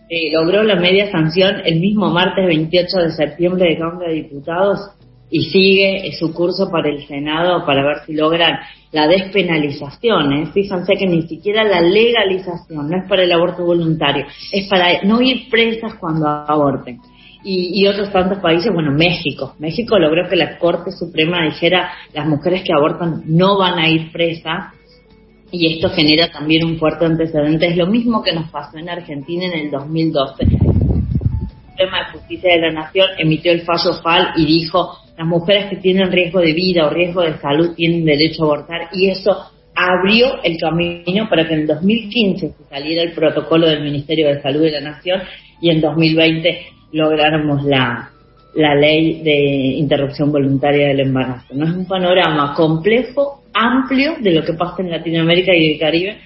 eh, 0.09 0.31
logró 0.31 0.63
la 0.63 0.75
media 0.75 1.09
sanción 1.09 1.62
el 1.65 1.79
mismo 1.79 2.09
martes 2.09 2.45
28 2.45 2.97
de 2.97 3.12
septiembre 3.12 3.69
de 3.69 3.77
Cámara 3.77 4.09
de 4.09 4.15
Diputados 4.15 4.79
y 5.31 5.45
sigue 5.45 6.12
su 6.19 6.33
curso 6.33 6.69
para 6.69 6.89
el 6.89 7.07
Senado 7.07 7.66
para 7.66 7.83
ver 7.83 8.06
si 8.06 8.13
logran 8.13 8.60
la 8.92 9.07
despenalización. 9.07 10.33
¿eh? 10.33 10.48
Fíjense 10.54 10.94
que 10.94 11.07
ni 11.07 11.22
siquiera 11.24 11.63
la 11.63 11.80
legalización, 11.80 12.89
no 12.89 12.98
es 12.98 13.07
para 13.07 13.24
el 13.24 13.31
aborto 13.31 13.63
voluntario, 13.63 14.25
es 14.51 14.68
para 14.68 15.01
no 15.04 15.22
ir 15.22 15.50
presas 15.50 15.95
cuando 15.95 16.28
aborten. 16.28 17.00
Y, 17.44 17.81
y, 17.81 17.88
otros 17.88 18.12
tantos 18.12 18.38
países, 18.38 18.72
bueno, 18.72 18.92
México. 18.92 19.56
México 19.57 19.98
logró 19.98 20.30
que 20.30 20.36
la 20.36 20.60
Corte 20.60 20.92
Suprema 20.92 21.44
dijera 21.44 21.92
las 22.13 22.28
mujeres 22.28 22.62
que 22.63 22.72
abortan 22.72 23.24
no 23.25 23.57
van 23.57 23.80
a 23.80 23.89
ir 23.89 24.12
presas 24.12 24.75
y 25.50 25.74
esto 25.74 25.89
genera 25.89 26.31
también 26.31 26.64
un 26.66 26.78
fuerte 26.78 27.06
antecedente. 27.06 27.68
Es 27.68 27.78
lo 27.78 27.88
mismo 27.88 28.21
que 28.21 28.31
nos 28.31 28.52
pasó 28.52 28.78
en 28.78 28.90
Argentina 28.90 29.45
en 29.45 29.54
el 29.54 29.71
2012. 29.71 30.44
El 30.44 30.50
Suprema 30.59 31.97
de 31.97 32.11
Justicia 32.19 32.54
de 32.54 32.61
la 32.61 32.71
Nación 32.71 33.07
emitió 33.18 33.52
el 33.52 33.61
fallo 33.61 33.94
FAL 34.04 34.33
y 34.38 34.45
dijo 34.45 35.00
las 35.21 35.28
mujeres 35.28 35.69
que 35.69 35.75
tienen 35.75 36.11
riesgo 36.11 36.40
de 36.40 36.51
vida 36.51 36.87
o 36.87 36.90
riesgo 36.90 37.21
de 37.21 37.37
salud 37.37 37.75
tienen 37.75 38.04
derecho 38.04 38.42
a 38.42 38.45
abortar 38.45 38.90
y 38.92 39.09
eso 39.09 39.37
abrió 39.75 40.42
el 40.42 40.57
camino 40.57 41.30
para 41.30 41.47
que 41.47 41.54
en 41.54 41.68
2015 41.68 42.49
se 42.49 42.63
saliera 42.68 43.04
el 43.04 43.11
protocolo 43.11 43.68
del 43.68 43.83
Ministerio 43.83 44.30
de 44.30 44.42
Salud 44.42 44.61
de 44.61 44.71
la 44.71 44.81
Nación 44.81 45.21
y 45.61 45.69
en 45.69 45.80
2020 45.80 46.66
lográramos 46.94 47.63
la, 47.66 48.09
la 48.56 48.73
ley 48.73 49.21
de 49.21 49.37
interrupción 49.78 50.31
voluntaria 50.31 50.87
del 50.87 51.01
embarazo. 51.01 51.54
No 51.54 51.66
es 51.66 51.75
un 51.75 51.85
panorama 51.85 52.56
complejo, 52.56 53.44
amplio 53.54 54.16
de 54.19 54.31
lo 54.31 54.44
que 54.44 54.54
pasa 54.54 54.78
en 54.81 54.90
Latinoamérica 54.90 55.56
y 55.56 55.73
el 55.73 55.80
Caribe, 55.80 56.18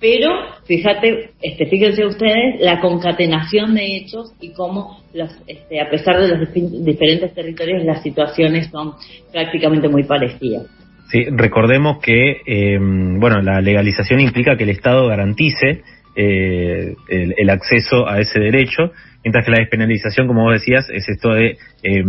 pero 0.00 0.30
fíjate, 0.66 1.30
este, 1.40 1.66
fíjense 1.66 2.04
ustedes 2.04 2.60
la 2.60 2.80
concatenación 2.80 3.74
de 3.74 3.96
hechos 3.96 4.32
y 4.40 4.52
cómo 4.52 5.00
los, 5.14 5.30
este, 5.46 5.80
a 5.80 5.88
pesar 5.88 6.20
de 6.20 6.28
los 6.28 6.84
diferentes 6.84 7.32
territorios 7.34 7.84
las 7.84 8.02
situaciones 8.02 8.68
son 8.70 8.92
prácticamente 9.32 9.88
muy 9.88 10.04
parecidas. 10.04 10.66
Sí, 11.10 11.24
recordemos 11.30 11.98
que 12.02 12.42
eh, 12.46 12.78
bueno 12.80 13.40
la 13.40 13.60
legalización 13.60 14.20
implica 14.20 14.56
que 14.56 14.64
el 14.64 14.70
Estado 14.70 15.06
garantice 15.06 15.82
eh, 16.18 16.94
el, 17.08 17.50
acceso 17.50 18.08
a 18.08 18.20
ese 18.20 18.40
derecho, 18.40 18.90
mientras 19.22 19.44
que 19.44 19.50
la 19.50 19.58
despenalización, 19.58 20.26
como 20.26 20.44
vos 20.44 20.54
decías, 20.54 20.88
es 20.88 21.06
esto 21.10 21.34
de 21.34 21.58
eh, 21.82 22.04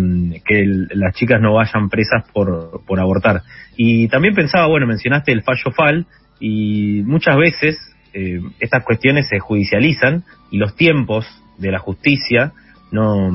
que 0.45 0.63
las 0.93 1.13
chicas 1.13 1.41
no 1.41 1.53
vayan 1.53 1.89
presas 1.89 2.23
por, 2.31 2.85
por 2.85 3.01
abortar. 3.01 3.41
Y 3.75 4.07
también 4.07 4.33
pensaba, 4.33 4.67
bueno, 4.67 4.87
mencionaste 4.87 5.33
el 5.33 5.43
fallo 5.43 5.71
FAL, 5.75 6.05
y 6.39 7.01
muchas 7.03 7.37
veces 7.37 7.77
eh, 8.13 8.39
estas 8.59 8.83
cuestiones 8.83 9.27
se 9.27 9.39
judicializan 9.39 10.23
y 10.51 10.57
los 10.57 10.75
tiempos 10.75 11.25
de 11.57 11.71
la 11.71 11.79
justicia 11.79 12.53
no, 12.91 13.29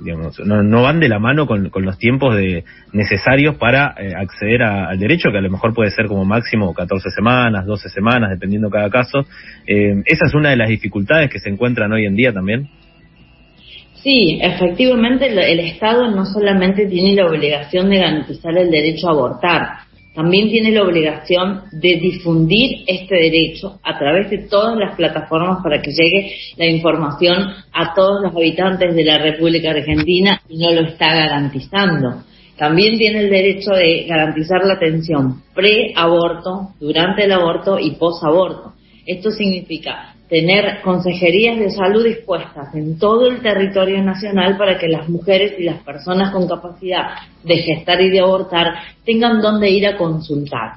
digamos, 0.00 0.38
no, 0.40 0.82
van 0.82 0.98
de 0.98 1.08
la 1.08 1.18
mano 1.18 1.46
con, 1.46 1.70
los 1.74 1.98
tiempos 1.98 2.36
de, 2.36 2.64
necesarios 2.92 3.56
para 3.56 3.94
eh, 3.98 4.14
acceder 4.16 4.62
al 4.62 4.98
derecho, 4.98 5.30
que 5.30 5.38
a 5.38 5.42
lo 5.42 5.50
mejor 5.50 5.74
puede 5.74 5.90
ser 5.90 6.06
como 6.06 6.24
máximo 6.24 6.72
14 6.72 7.10
semanas, 7.10 7.66
12 7.66 7.88
semanas, 7.90 8.30
dependiendo 8.30 8.70
cada 8.70 8.88
caso. 8.88 9.26
Eh, 9.66 10.02
esa 10.06 10.26
es 10.26 10.34
una 10.34 10.50
de 10.50 10.56
las 10.56 10.68
dificultades 10.68 11.30
que 11.30 11.38
se 11.38 11.50
encuentran 11.50 11.92
hoy 11.92 12.06
en 12.06 12.16
día 12.16 12.32
también. 12.32 12.68
Sí, 14.02 14.38
efectivamente 14.42 15.26
el 15.26 15.60
Estado 15.60 16.10
no 16.10 16.26
solamente 16.26 16.86
tiene 16.86 17.14
la 17.14 17.26
obligación 17.26 17.88
de 17.88 17.98
garantizar 17.98 18.56
el 18.56 18.70
derecho 18.70 19.08
a 19.08 19.12
abortar, 19.12 19.68
también 20.14 20.48
tiene 20.48 20.70
la 20.70 20.82
obligación 20.82 21.62
de 21.72 21.96
difundir 21.96 22.84
este 22.86 23.16
derecho 23.16 23.80
a 23.82 23.98
través 23.98 24.30
de 24.30 24.38
todas 24.48 24.78
las 24.78 24.94
plataformas 24.94 25.58
para 25.62 25.82
que 25.82 25.90
llegue 25.90 26.36
la 26.56 26.66
información 26.66 27.52
a 27.72 27.94
todos 27.94 28.22
los 28.22 28.34
habitantes 28.34 28.94
de 28.94 29.04
la 29.04 29.18
República 29.18 29.70
Argentina 29.70 30.40
y 30.48 30.58
no 30.58 30.70
lo 30.70 30.82
está 30.82 31.12
garantizando. 31.12 32.22
También 32.56 32.96
tiene 32.96 33.20
el 33.24 33.30
derecho 33.30 33.72
de 33.72 34.04
garantizar 34.04 34.64
la 34.64 34.74
atención 34.74 35.42
pre-aborto, 35.52 36.74
durante 36.78 37.24
el 37.24 37.32
aborto 37.32 37.80
y 37.80 37.96
post-aborto. 37.96 38.74
Esto 39.04 39.32
significa 39.32 40.14
tener 40.34 40.80
consejerías 40.82 41.60
de 41.60 41.70
salud 41.70 42.04
dispuestas 42.04 42.74
en 42.74 42.98
todo 42.98 43.28
el 43.28 43.40
territorio 43.40 44.02
nacional 44.02 44.56
para 44.58 44.76
que 44.78 44.88
las 44.88 45.08
mujeres 45.08 45.54
y 45.60 45.62
las 45.62 45.80
personas 45.84 46.32
con 46.32 46.48
capacidad 46.48 47.10
de 47.44 47.58
gestar 47.58 48.00
y 48.00 48.10
de 48.10 48.18
abortar 48.18 48.74
tengan 49.04 49.40
dónde 49.40 49.70
ir 49.70 49.86
a 49.86 49.96
consultar, 49.96 50.72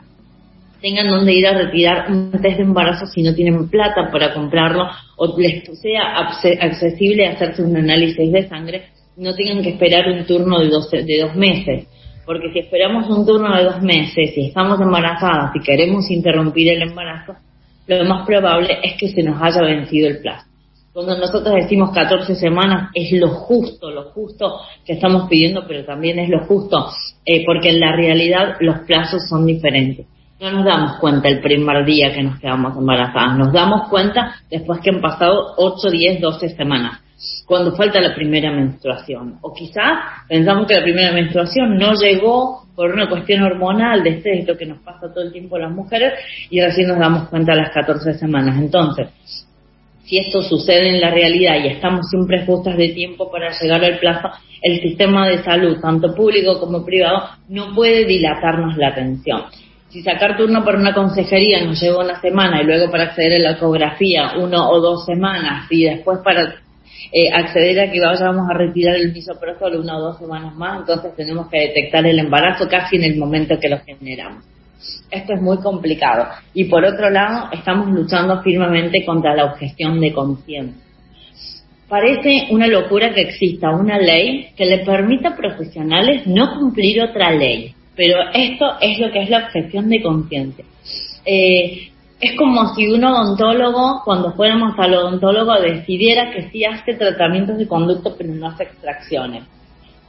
tengan 0.79 1.07
dónde 1.07 1.33
ir 1.33 1.47
a 1.47 1.57
retirar 1.57 2.11
un 2.11 2.29
test 2.33 2.57
de 2.57 2.63
embarazo 2.65 3.07
si 3.07 3.23
no 3.23 3.33
tienen 3.33 3.67
plata 3.67 4.11
para 4.11 4.31
comprarlo 4.31 4.83
o 5.15 5.35
les 5.39 5.63
sea 5.79 6.19
accesible 6.61 7.25
hacerse 7.25 7.63
un 7.63 7.75
análisis 7.77 8.31
de 8.31 8.47
sangre, 8.47 8.83
no 9.15 9.33
tengan 9.33 9.63
que 9.63 9.69
esperar 9.69 10.07
un 10.07 10.23
turno 10.27 10.59
de 10.59 10.69
dos, 10.69 10.91
de 10.91 11.19
dos 11.19 11.35
meses. 11.35 11.87
Porque 12.27 12.51
si 12.53 12.59
esperamos 12.59 13.09
un 13.09 13.25
turno 13.25 13.57
de 13.57 13.63
dos 13.63 13.81
meses, 13.81 14.35
si 14.35 14.49
estamos 14.49 14.79
embarazadas 14.79 15.55
y 15.55 15.61
queremos 15.61 16.11
interrumpir 16.11 16.73
el 16.73 16.83
embarazo, 16.83 17.33
lo 17.87 18.05
más 18.05 18.25
probable 18.25 18.79
es 18.83 18.95
que 18.99 19.09
se 19.09 19.23
nos 19.23 19.41
haya 19.41 19.61
vencido 19.61 20.09
el 20.09 20.19
plazo. 20.19 20.45
Cuando 20.97 21.15
nosotros 21.15 21.53
decimos 21.53 21.91
14 21.91 22.35
semanas 22.35 22.89
es 22.93 23.11
lo 23.11 23.29
justo, 23.29 23.91
lo 23.91 24.05
justo 24.11 24.61
que 24.83 24.93
estamos 24.93 25.29
pidiendo, 25.29 25.63
pero 25.67 25.85
también 25.85 26.17
es 26.17 26.27
lo 26.27 26.45
justo, 26.45 26.89
eh, 27.23 27.45
porque 27.45 27.69
en 27.69 27.79
la 27.79 27.95
realidad 27.95 28.57
los 28.61 28.79
plazos 28.79 29.29
son 29.29 29.45
diferentes. 29.45 30.07
No 30.39 30.51
nos 30.51 30.65
damos 30.65 30.97
cuenta 30.99 31.29
el 31.29 31.39
primer 31.39 31.85
día 31.85 32.13
que 32.13 32.23
nos 32.23 32.39
quedamos 32.39 32.75
embarazadas, 32.75 33.37
nos 33.37 33.53
damos 33.53 33.89
cuenta 33.89 34.35
después 34.49 34.79
que 34.79 34.89
han 34.89 35.01
pasado 35.01 35.53
8, 35.57 35.89
10, 35.89 36.19
12 36.21 36.49
semanas, 36.55 36.99
cuando 37.47 37.73
falta 37.75 38.01
la 38.01 38.13
primera 38.13 38.51
menstruación. 38.51 39.39
O 39.41 39.53
quizás 39.53 40.25
pensamos 40.27 40.67
que 40.67 40.75
la 40.75 40.83
primera 40.83 41.13
menstruación 41.13 41.77
no 41.77 41.93
llegó 41.93 42.67
por 42.75 42.91
una 42.91 43.07
cuestión 43.07 43.41
hormonal 43.41 44.03
de 44.03 44.09
este 44.09 44.39
esto 44.39 44.57
que 44.57 44.65
nos 44.65 44.79
pasa 44.79 45.11
todo 45.13 45.23
el 45.23 45.31
tiempo 45.31 45.55
a 45.55 45.59
las 45.59 45.71
mujeres 45.71 46.13
y 46.49 46.59
recién 46.59 46.89
nos 46.89 46.99
damos 46.99 47.29
cuenta 47.29 47.53
a 47.53 47.55
las 47.55 47.71
14 47.71 48.15
semanas. 48.15 48.59
Entonces, 48.59 49.07
si 50.03 50.17
esto 50.17 50.41
sucede 50.41 50.89
en 50.89 50.99
la 50.99 51.09
realidad 51.09 51.55
y 51.63 51.67
estamos 51.67 52.09
siempre 52.09 52.45
justas 52.45 52.75
de 52.75 52.89
tiempo 52.89 53.31
para 53.31 53.57
llegar 53.57 53.81
al 53.81 53.97
plazo, 53.97 54.27
el 54.61 54.81
sistema 54.81 55.25
de 55.29 55.41
salud, 55.41 55.79
tanto 55.81 56.13
público 56.13 56.59
como 56.59 56.83
privado, 56.83 57.29
no 57.47 57.73
puede 57.73 58.03
dilatarnos 58.03 58.75
la 58.75 58.89
atención. 58.89 59.43
Si 59.87 60.01
sacar 60.01 60.35
turno 60.35 60.65
para 60.65 60.77
una 60.77 60.93
consejería 60.93 61.63
nos 61.63 61.79
lleva 61.81 62.03
una 62.03 62.19
semana 62.19 62.61
y 62.61 62.65
luego 62.65 62.91
para 62.91 63.05
acceder 63.05 63.39
a 63.39 63.51
la 63.51 63.51
ecografía 63.51 64.33
uno 64.37 64.69
o 64.69 64.81
dos 64.81 65.05
semanas 65.05 65.67
y 65.69 65.85
después 65.85 66.19
para 66.23 66.55
eh, 67.11 67.29
acceder 67.31 67.79
a 67.79 67.91
que 67.91 67.99
vayamos 67.99 68.49
a 68.49 68.53
retirar 68.53 68.95
el 68.95 69.13
misoprostol 69.13 69.77
una 69.77 69.97
o 69.97 70.01
dos 70.01 70.17
semanas 70.17 70.55
más, 70.55 70.79
entonces 70.79 71.15
tenemos 71.15 71.47
que 71.49 71.59
detectar 71.59 72.05
el 72.05 72.19
embarazo 72.19 72.67
casi 72.67 72.97
en 72.97 73.03
el 73.03 73.17
momento 73.17 73.59
que 73.59 73.69
lo 73.69 73.79
generamos. 73.79 74.43
Esto 75.09 75.33
es 75.33 75.41
muy 75.41 75.57
complicado. 75.57 76.27
Y 76.53 76.65
por 76.65 76.83
otro 76.83 77.09
lado, 77.09 77.49
estamos 77.51 77.89
luchando 77.89 78.41
firmemente 78.41 79.05
contra 79.05 79.35
la 79.35 79.45
objeción 79.45 79.99
de 79.99 80.13
conciencia. 80.13 80.83
Parece 81.87 82.47
una 82.49 82.67
locura 82.67 83.13
que 83.13 83.21
exista 83.21 83.69
una 83.69 83.97
ley 83.97 84.49
que 84.57 84.65
le 84.65 84.79
permita 84.79 85.29
a 85.29 85.37
profesionales 85.37 86.27
no 86.27 86.59
cumplir 86.59 87.01
otra 87.01 87.31
ley, 87.31 87.73
pero 87.95 88.17
esto 88.33 88.65
es 88.81 88.99
lo 88.99 89.09
que 89.09 89.21
es 89.23 89.29
la 89.29 89.45
objeción 89.45 89.89
de 89.89 90.01
conciencia. 90.01 90.65
Eh, 91.25 91.89
es 92.19 92.35
como 92.35 92.73
si 92.73 92.87
un 92.87 93.03
odontólogo, 93.03 94.01
cuando 94.03 94.33
fuéramos 94.33 94.73
al 94.79 94.95
odontólogo, 94.95 95.59
decidiera 95.61 96.31
que 96.31 96.49
sí 96.49 96.65
hace 96.65 96.95
tratamientos 96.95 97.57
de 97.57 97.67
conducto 97.67 98.15
pero 98.17 98.33
no 98.33 98.47
hace 98.47 98.63
extracciones. 98.63 99.43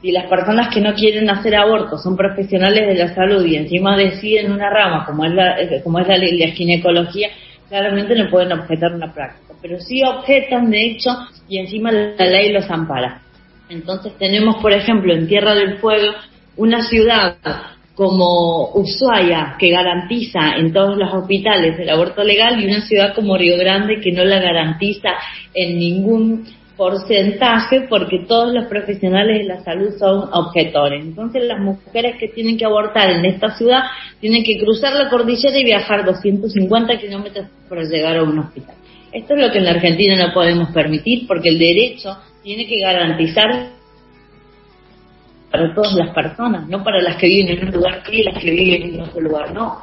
Si 0.01 0.13
las 0.13 0.27
personas 0.27 0.73
que 0.73 0.81
no 0.81 0.95
quieren 0.95 1.29
hacer 1.29 1.57
aborto 1.57 1.99
son 1.99 2.17
profesionales 2.17 2.87
de 2.87 2.95
la 2.95 3.15
salud 3.15 3.45
y 3.45 3.57
encima 3.57 3.97
deciden 3.97 4.53
una 4.53 4.71
rama 4.71 5.05
como 5.05 5.25
es 5.25 5.35
la, 5.35 5.57
como 5.83 5.99
es 5.99 6.07
la, 6.07 6.17
la 6.17 6.53
ginecología, 6.53 7.29
claramente 7.69 8.15
no 8.15 8.31
pueden 8.31 8.53
objetar 8.53 8.95
una 8.95 9.13
práctica. 9.13 9.55
Pero 9.61 9.79
sí 9.81 10.03
objetan, 10.05 10.71
de 10.71 10.87
hecho, 10.87 11.11
y 11.49 11.59
encima 11.59 11.91
la 11.91 12.25
ley 12.25 12.53
los 12.53 12.71
ampara. 12.71 13.23
Entonces 13.69 14.17
tenemos, 14.19 14.57
por 14.63 14.73
ejemplo, 14.73 15.13
en 15.13 15.27
Tierra 15.27 15.55
del 15.55 15.79
Fuego, 15.79 16.15
una 16.57 16.83
ciudad 16.85 17.37
como 17.99 18.71
Ushuaia, 18.75 19.57
que 19.59 19.71
garantiza 19.71 20.53
en 20.57 20.73
todos 20.73 20.97
los 20.97 21.13
hospitales 21.13 21.77
el 21.81 21.91
aborto 21.91 22.23
legal, 22.23 22.63
y 22.63 22.67
una 22.69 22.81
ciudad 22.83 23.13
como 23.13 23.37
Río 23.37 23.59
Grande, 23.59 23.99
que 24.01 24.13
no 24.13 24.25
la 24.25 24.39
garantiza 24.39 25.09
en 25.53 25.81
ningún 25.81 26.47
porcentaje, 26.77 27.89
porque 27.89 28.21
todos 28.29 28.55
los 28.55 28.67
profesionales 28.67 29.39
de 29.39 29.53
la 29.53 29.65
salud 29.65 29.91
son 29.99 30.29
objetores. 30.33 31.05
Entonces, 31.05 31.43
las 31.43 31.59
mujeres 31.59 32.15
que 32.21 32.29
tienen 32.29 32.57
que 32.57 32.67
abortar 32.67 33.11
en 33.11 33.25
esta 33.25 33.51
ciudad 33.59 33.83
tienen 34.21 34.45
que 34.45 34.61
cruzar 34.61 34.93
la 34.93 35.11
cordillera 35.11 35.59
y 35.59 35.65
viajar 35.65 36.05
250 36.05 36.99
kilómetros 36.99 37.49
para 37.69 37.83
llegar 37.83 38.17
a 38.17 38.23
un 38.23 38.39
hospital. 38.39 38.77
Esto 39.11 39.35
es 39.35 39.41
lo 39.45 39.51
que 39.51 39.59
en 39.59 39.65
la 39.65 39.73
Argentina 39.73 40.25
no 40.25 40.33
podemos 40.33 40.69
permitir, 40.71 41.27
porque 41.27 41.49
el 41.49 41.59
derecho 41.59 42.17
tiene 42.45 42.65
que 42.69 42.79
garantizar 42.79 43.78
para 45.59 45.75
todas 45.75 45.95
las 45.95 46.15
personas, 46.15 46.69
no 46.69 46.85
para 46.85 47.03
las 47.03 47.17
que 47.17 47.27
viven 47.27 47.59
en 47.59 47.69
un 47.69 47.75
lugar 47.75 48.03
y 48.11 48.23
las 48.23 48.39
que 48.39 48.51
viven 48.51 48.95
en 48.95 49.01
otro 49.01 49.21
lugar, 49.21 49.53
no. 49.53 49.79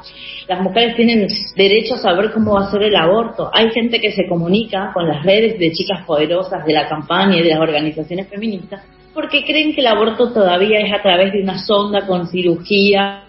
Las 0.48 0.60
mujeres 0.60 0.96
tienen 0.96 1.26
derecho 1.56 1.94
a 1.94 1.98
saber 1.98 2.32
cómo 2.32 2.54
va 2.54 2.66
a 2.66 2.70
ser 2.70 2.82
el 2.84 2.96
aborto. 2.96 3.50
Hay 3.52 3.70
gente 3.70 4.00
que 4.00 4.12
se 4.12 4.26
comunica 4.26 4.90
con 4.94 5.06
las 5.06 5.24
redes 5.24 5.58
de 5.58 5.72
chicas 5.72 6.04
poderosas 6.06 6.64
de 6.64 6.72
la 6.72 6.88
campaña 6.88 7.36
y 7.36 7.42
de 7.42 7.50
las 7.50 7.60
organizaciones 7.60 8.28
feministas 8.28 8.82
porque 9.12 9.46
creen 9.46 9.74
que 9.74 9.80
el 9.80 9.86
aborto 9.86 10.30
todavía 10.30 10.78
es 10.80 10.92
a 10.92 11.00
través 11.00 11.32
de 11.32 11.40
una 11.42 11.58
sonda 11.58 12.06
con 12.06 12.28
cirugía, 12.28 13.22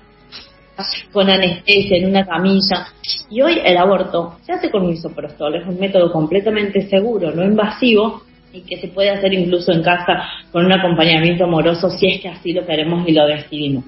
con 1.14 1.30
anestesia, 1.30 1.98
en 1.98 2.10
una 2.10 2.26
camilla. 2.26 2.88
Y 3.30 3.42
hoy 3.42 3.62
el 3.64 3.78
aborto 3.78 4.36
se 4.46 4.52
hace 4.52 4.70
con 4.70 4.86
misoprostol, 4.86 5.56
es 5.56 5.66
un 5.66 5.80
método 5.80 6.12
completamente 6.12 6.90
seguro, 6.90 7.32
no 7.32 7.42
invasivo, 7.42 8.22
y 8.58 8.62
que 8.62 8.78
se 8.78 8.88
puede 8.88 9.10
hacer 9.10 9.34
incluso 9.34 9.72
en 9.72 9.84
casa 9.84 10.24
con 10.52 10.66
un 10.66 10.74
acompañamiento 10.74 11.46
amoroso 11.46 11.90
si 11.90 12.08
es 12.08 12.22
que 12.22 12.30
así 12.30 12.54
lo 12.54 12.66
queremos 12.66 13.08
y 13.08 13.12
lo 13.12 13.28
decidimos. 13.28 13.86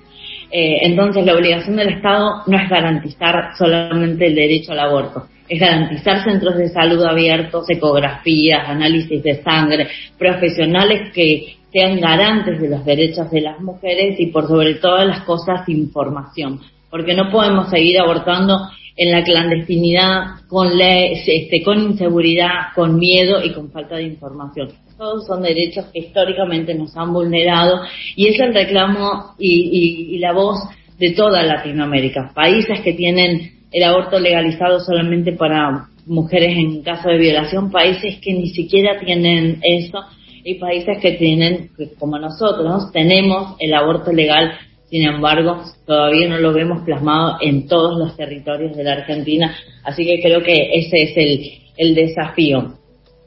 Eh, 0.51 0.79
entonces 0.81 1.25
la 1.25 1.35
obligación 1.35 1.75
del 1.75 1.89
Estado 1.89 2.41
no 2.47 2.57
es 2.57 2.69
garantizar 2.69 3.51
solamente 3.57 4.27
el 4.27 4.35
derecho 4.35 4.71
al 4.71 4.79
aborto, 4.79 5.27
es 5.47 5.59
garantizar 5.59 6.23
centros 6.23 6.57
de 6.57 6.69
salud 6.69 7.03
abiertos, 7.03 7.69
ecografías, 7.69 8.67
análisis 8.67 9.21
de 9.21 9.43
sangre, 9.43 9.88
profesionales 10.17 11.11
que 11.13 11.57
sean 11.71 11.99
garantes 11.99 12.59
de 12.59 12.69
los 12.69 12.83
derechos 12.83 13.29
de 13.29 13.41
las 13.41 13.59
mujeres 13.59 14.19
y 14.19 14.27
por 14.27 14.47
sobre 14.47 14.75
todas 14.75 15.05
las 15.05 15.21
cosas 15.21 15.69
información, 15.69 16.61
porque 16.89 17.13
no 17.13 17.29
podemos 17.29 17.69
seguir 17.69 17.99
abortando 17.99 18.59
en 18.96 19.12
la 19.12 19.24
clandestinidad, 19.24 20.41
con, 20.48 20.69
este, 20.79 21.63
con 21.63 21.79
inseguridad, 21.79 22.74
con 22.75 22.98
miedo 22.98 23.43
y 23.43 23.53
con 23.53 23.72
falta 23.72 23.96
de 23.96 24.03
información. 24.03 24.69
Todos 24.98 25.25
son 25.25 25.43
derechos 25.43 25.86
que 25.93 26.00
históricamente 26.00 26.74
nos 26.75 26.96
han 26.98 27.13
vulnerado 27.13 27.79
y 28.15 28.27
es 28.27 28.39
el 28.39 28.53
reclamo 28.53 29.36
y, 29.39 30.17
la 30.19 30.34
voz 30.34 30.60
de 30.98 31.12
toda 31.12 31.43
Latinoamérica. 31.43 32.31
Países 32.36 32.81
que 32.81 32.93
tienen 32.93 33.60
el 33.72 33.84
aborto 33.84 34.19
legalizado 34.19 34.79
solamente 34.81 35.31
para 35.34 35.88
mujeres 36.05 36.58
en 36.58 36.81
caso 36.81 37.08
de 37.08 37.17
violación, 37.17 37.72
países 37.72 38.19
que 38.19 38.34
ni 38.34 38.50
siquiera 38.50 39.00
tienen 39.00 39.60
eso 39.63 40.00
y 40.43 40.55
países 40.55 40.98
que 41.01 41.13
tienen, 41.13 41.69
como 41.98 42.17
nosotros, 42.17 42.91
tenemos 42.91 43.55
el 43.60 43.74
aborto 43.74 44.12
legal 44.12 44.51
sin 44.89 45.08
embargo, 45.08 45.63
todavía 45.86 46.27
no 46.27 46.39
lo 46.39 46.51
vemos 46.51 46.81
plasmado 46.84 47.38
en 47.41 47.67
todos 47.67 48.00
los 48.00 48.17
territorios 48.17 48.75
de 48.75 48.84
la 48.84 48.93
Argentina, 48.93 49.55
así 49.84 50.03
que 50.03 50.19
creo 50.19 50.41
que 50.41 50.72
ese 50.74 51.03
es 51.03 51.17
el, 51.17 51.51
el 51.77 51.96
desafío. 51.96 52.74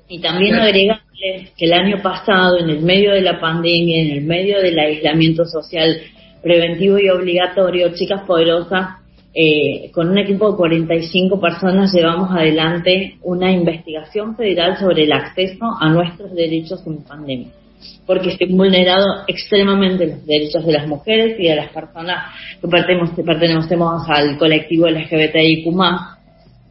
Y 0.09 0.21
también 0.21 0.57
agregarles 0.57 1.51
que 1.57 1.65
el 1.67 1.73
año 1.73 2.03
pasado, 2.03 2.59
en 2.59 2.69
el 2.69 2.81
medio 2.81 3.13
de 3.13 3.21
la 3.21 3.41
pandemia, 3.41 4.03
en 4.03 4.11
el 4.11 4.23
medio 4.23 4.61
del 4.61 4.77
aislamiento 4.77 5.45
social 5.45 6.01
preventivo 6.43 6.99
y 6.99 7.09
obligatorio, 7.09 7.95
Chicas 7.95 8.23
Poderosas, 8.27 8.97
eh, 9.33 9.91
con 9.93 10.09
un 10.09 10.19
equipo 10.19 10.51
de 10.51 10.57
45 10.57 11.41
personas, 11.41 11.95
llevamos 11.95 12.31
adelante 12.33 13.19
una 13.23 13.53
investigación 13.53 14.37
federal 14.37 14.79
sobre 14.79 15.05
el 15.05 15.13
acceso 15.13 15.65
a 15.81 15.89
nuestros 15.91 16.35
derechos 16.35 16.85
en 16.87 17.05
pandemia 17.05 17.62
porque 18.07 18.37
se 18.37 18.45
han 18.45 18.57
vulnerado 18.57 19.25
extremadamente 19.27 20.07
los 20.07 20.27
derechos 20.27 20.65
de 20.65 20.73
las 20.73 20.87
mujeres 20.87 21.37
y 21.39 21.49
de 21.49 21.57
las 21.57 21.71
personas 21.71 22.35
que 22.61 23.23
pertenecemos, 23.23 24.03
al 24.09 24.39
colectivo 24.39 24.89
LGBTIQ+. 24.89 25.67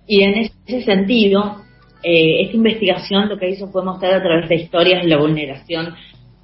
Y 0.08 0.24
en 0.24 0.50
ese 0.66 0.84
sentido, 0.84 1.58
eh, 2.04 2.42
esta 2.44 2.58
investigación 2.58 3.30
lo 3.30 3.38
que 3.38 3.50
hizo 3.50 3.68
fue 3.68 3.84
mostrar 3.84 4.16
a 4.16 4.24
través 4.24 4.50
de 4.50 4.56
historias 4.56 5.06
la 5.06 5.18
vulneración 5.18 5.94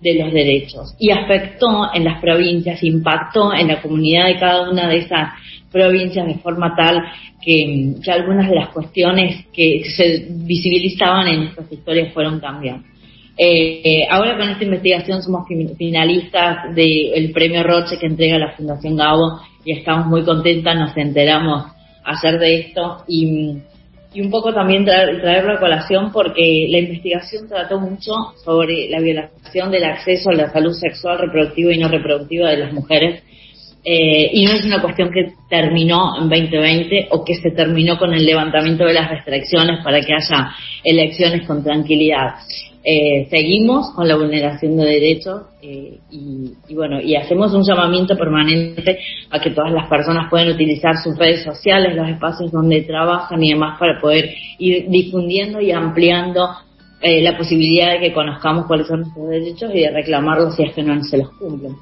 de 0.01 0.13
los 0.13 0.31
derechos 0.31 0.95
y 0.99 1.09
afectó 1.09 1.91
en 1.93 2.03
las 2.03 2.21
provincias, 2.21 2.83
impactó 2.83 3.53
en 3.53 3.67
la 3.67 3.81
comunidad 3.81 4.27
de 4.27 4.37
cada 4.37 4.69
una 4.69 4.87
de 4.87 4.97
esas 4.99 5.29
provincias 5.71 6.27
de 6.27 6.35
forma 6.35 6.75
tal 6.75 7.03
que, 7.41 7.95
algunas 8.07 8.49
de 8.49 8.55
las 8.55 8.69
cuestiones 8.69 9.45
que 9.53 9.83
se 9.95 10.27
visibilizaban 10.29 11.27
en 11.27 11.43
estas 11.43 11.71
historias 11.71 12.13
fueron 12.13 12.39
cambiando. 12.39 12.87
Eh, 13.39 14.07
ahora 14.09 14.35
con 14.35 14.49
esta 14.49 14.63
investigación 14.63 15.21
somos 15.21 15.47
finalistas 15.77 16.73
del 16.73 17.31
premio 17.31 17.61
Roche 17.61 17.99
que 17.99 18.07
entrega 18.07 18.39
la 18.39 18.55
Fundación 18.55 18.95
Gabo 18.95 19.39
y 19.63 19.73
estamos 19.73 20.07
muy 20.07 20.23
contentas, 20.23 20.75
nos 20.75 20.97
enteramos 20.97 21.65
ayer 22.03 22.39
de 22.39 22.59
esto 22.59 23.03
y, 23.07 23.57
un 24.19 24.31
poco 24.31 24.51
también 24.51 24.83
traerlo 24.83 25.53
a 25.53 25.59
colación 25.59 26.11
porque 26.11 26.65
la 26.69 26.79
investigación 26.79 27.47
trató 27.47 27.79
mucho 27.79 28.13
sobre 28.43 28.89
la 28.89 28.99
violación 28.99 29.69
del 29.69 29.83
acceso 29.83 30.31
a 30.31 30.33
la 30.33 30.51
salud 30.51 30.73
sexual, 30.73 31.19
reproductiva 31.19 31.71
y 31.71 31.77
no 31.77 31.87
reproductiva 31.87 32.49
de 32.49 32.57
las 32.57 32.73
mujeres 32.73 33.21
eh, 33.89 34.31
y 34.33 34.43
no 34.43 34.51
es 34.51 34.65
una 34.65 34.81
cuestión 34.81 35.11
que 35.11 35.33
terminó 35.49 36.17
en 36.19 36.27
2020 36.27 37.07
o 37.11 37.23
que 37.23 37.35
se 37.35 37.51
terminó 37.51 37.97
con 37.97 38.13
el 38.13 38.25
levantamiento 38.25 38.83
de 38.85 38.93
las 38.93 39.09
restricciones 39.09 39.81
para 39.81 40.01
que 40.01 40.13
haya 40.13 40.49
elecciones 40.83 41.47
con 41.47 41.63
tranquilidad. 41.63 42.35
Eh, 42.89 43.27
seguimos 43.29 43.91
con 43.93 44.07
la 44.07 44.15
vulneración 44.15 44.77
de 44.77 44.85
derechos 44.85 45.41
eh, 45.61 45.97
y, 46.09 46.73
bueno 46.73 47.01
y 47.01 47.17
hacemos 47.17 47.53
un 47.53 47.65
llamamiento 47.65 48.17
permanente 48.17 48.97
a 49.29 49.41
que 49.41 49.49
todas 49.49 49.73
las 49.73 49.89
personas 49.89 50.29
puedan 50.29 50.47
utilizar 50.47 50.95
sus 51.03 51.17
redes 51.17 51.43
sociales, 51.43 51.97
los 51.97 52.07
espacios 52.07 52.49
donde 52.49 52.83
trabajan 52.83 53.43
y 53.43 53.49
demás 53.49 53.77
para 53.77 53.99
poder 53.99 54.33
ir 54.57 54.85
difundiendo 54.87 55.59
y 55.59 55.71
ampliando 55.71 56.47
la 57.01 57.37
posibilidad 57.37 57.91
de 57.91 57.99
que 57.99 58.13
conozcamos 58.13 58.65
cuáles 58.67 58.87
son 58.87 59.01
nuestros 59.01 59.29
derechos 59.29 59.69
y 59.73 59.81
de 59.81 59.91
reclamarlos 59.91 60.55
si 60.55 60.63
es 60.63 60.73
que 60.73 60.81
no 60.81 61.03
se 61.03 61.17
los 61.17 61.29
cumplen. 61.37 61.75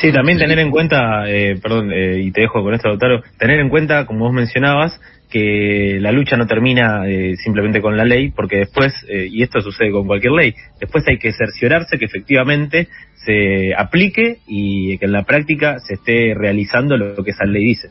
Sí, 0.00 0.12
también 0.12 0.38
tener 0.38 0.58
en 0.58 0.70
cuenta, 0.70 1.28
eh, 1.28 1.58
perdón, 1.62 1.92
eh, 1.92 2.20
y 2.20 2.32
te 2.32 2.42
dejo 2.42 2.62
con 2.62 2.74
esto, 2.74 2.88
Lautaro, 2.88 3.22
tener 3.38 3.60
en 3.60 3.68
cuenta, 3.68 4.06
como 4.06 4.26
vos 4.26 4.34
mencionabas, 4.34 5.00
que 5.34 5.98
la 6.00 6.12
lucha 6.12 6.36
no 6.36 6.46
termina 6.46 7.08
eh, 7.08 7.34
simplemente 7.42 7.80
con 7.80 7.96
la 7.96 8.04
ley, 8.04 8.30
porque 8.30 8.58
después, 8.58 8.92
y 9.08 9.42
esto 9.42 9.60
sucede 9.60 9.90
con 9.90 10.06
cualquier 10.06 10.32
ley, 10.32 10.54
después 10.78 11.02
hay 11.08 11.18
que 11.18 11.32
cerciorarse 11.32 11.98
que 11.98 12.04
efectivamente 12.04 12.86
se 13.24 13.74
aplique 13.76 14.38
y 14.46 14.96
que 14.98 15.06
en 15.06 15.12
la 15.12 15.24
práctica 15.24 15.78
se 15.80 15.94
esté 15.94 16.34
realizando 16.34 16.96
lo 16.96 17.24
que 17.24 17.32
esa 17.32 17.46
ley 17.46 17.64
dice. 17.64 17.88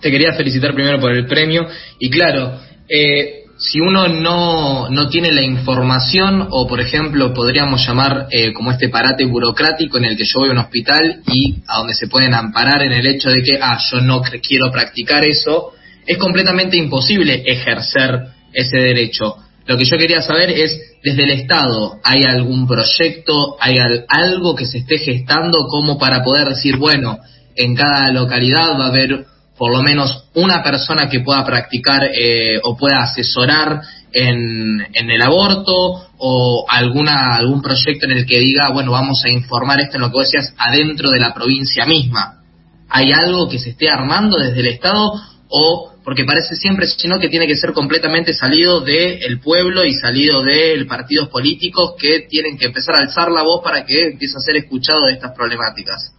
Te 0.00 0.10
quería 0.10 0.32
felicitar 0.32 0.74
primero 0.74 1.00
por 1.00 1.12
el 1.12 1.26
premio 1.26 1.66
y 1.98 2.10
claro, 2.10 2.58
eh, 2.88 3.42
si 3.58 3.80
uno 3.80 4.08
no, 4.08 4.90
no 4.90 5.08
tiene 5.08 5.32
la 5.32 5.42
información 5.42 6.46
o, 6.50 6.66
por 6.68 6.80
ejemplo, 6.80 7.32
podríamos 7.32 7.86
llamar 7.86 8.26
eh, 8.30 8.52
como 8.52 8.70
este 8.70 8.90
parate 8.90 9.24
burocrático 9.24 9.96
en 9.98 10.04
el 10.04 10.16
que 10.16 10.24
yo 10.24 10.40
voy 10.40 10.50
a 10.50 10.52
un 10.52 10.58
hospital 10.58 11.22
y 11.32 11.56
a 11.66 11.78
donde 11.78 11.94
se 11.94 12.08
pueden 12.08 12.34
amparar 12.34 12.82
en 12.82 12.92
el 12.92 13.06
hecho 13.06 13.30
de 13.30 13.42
que, 13.42 13.58
ah, 13.60 13.78
yo 13.90 14.00
no 14.00 14.20
quiero 14.22 14.70
practicar 14.70 15.24
eso, 15.24 15.72
es 16.06 16.18
completamente 16.18 16.76
imposible 16.76 17.42
ejercer 17.44 18.28
ese 18.52 18.76
derecho. 18.78 19.36
Lo 19.66 19.76
que 19.76 19.84
yo 19.84 19.98
quería 19.98 20.22
saber 20.22 20.50
es, 20.50 20.78
desde 21.02 21.24
el 21.24 21.30
Estado, 21.40 21.98
¿hay 22.04 22.22
algún 22.22 22.66
proyecto, 22.66 23.56
hay 23.60 23.76
algo 24.08 24.54
que 24.54 24.66
se 24.66 24.78
esté 24.78 24.98
gestando 24.98 25.66
como 25.68 25.98
para 25.98 26.22
poder 26.22 26.48
decir, 26.48 26.76
bueno, 26.76 27.18
en 27.56 27.74
cada 27.74 28.12
localidad 28.12 28.78
va 28.78 28.86
a 28.86 28.88
haber 28.88 29.26
por 29.58 29.72
lo 29.72 29.82
menos 29.82 30.24
una 30.34 30.62
persona 30.62 31.08
que 31.08 31.20
pueda 31.20 31.44
practicar 31.44 32.10
eh, 32.14 32.60
o 32.62 32.76
pueda 32.76 33.02
asesorar 33.02 33.80
en, 34.12 34.86
en, 34.92 35.10
el 35.10 35.22
aborto 35.22 36.08
o 36.18 36.66
alguna 36.68 37.36
algún 37.36 37.62
proyecto 37.62 38.06
en 38.06 38.12
el 38.12 38.26
que 38.26 38.38
diga, 38.38 38.70
bueno, 38.72 38.92
vamos 38.92 39.22
a 39.24 39.32
informar 39.32 39.80
esto 39.80 39.96
en 39.96 40.02
lo 40.02 40.08
que 40.08 40.14
vos 40.14 40.30
decías 40.30 40.54
adentro 40.58 41.10
de 41.10 41.20
la 41.20 41.32
provincia 41.32 41.86
misma. 41.86 42.42
¿Hay 42.88 43.12
algo 43.12 43.48
que 43.48 43.58
se 43.58 43.70
esté 43.70 43.88
armando 43.88 44.38
desde 44.38 44.60
el 44.60 44.66
Estado 44.66 45.12
o 45.48 45.92
porque 46.06 46.24
parece 46.24 46.54
siempre 46.54 46.86
sino 46.86 47.18
que 47.18 47.28
tiene 47.28 47.48
que 47.48 47.56
ser 47.56 47.72
completamente 47.72 48.32
salido 48.32 48.80
del 48.80 49.40
pueblo 49.40 49.84
y 49.84 49.92
salido 49.92 50.40
de 50.40 50.86
partidos 50.88 51.28
políticos 51.28 51.96
que 51.98 52.20
tienen 52.20 52.56
que 52.56 52.66
empezar 52.66 52.94
a 52.94 52.98
alzar 52.98 53.28
la 53.28 53.42
voz 53.42 53.60
para 53.60 53.84
que 53.84 54.10
empiece 54.12 54.36
a 54.36 54.40
ser 54.40 54.54
escuchado 54.54 55.06
de 55.06 55.14
estas 55.14 55.32
problemáticas? 55.32 56.14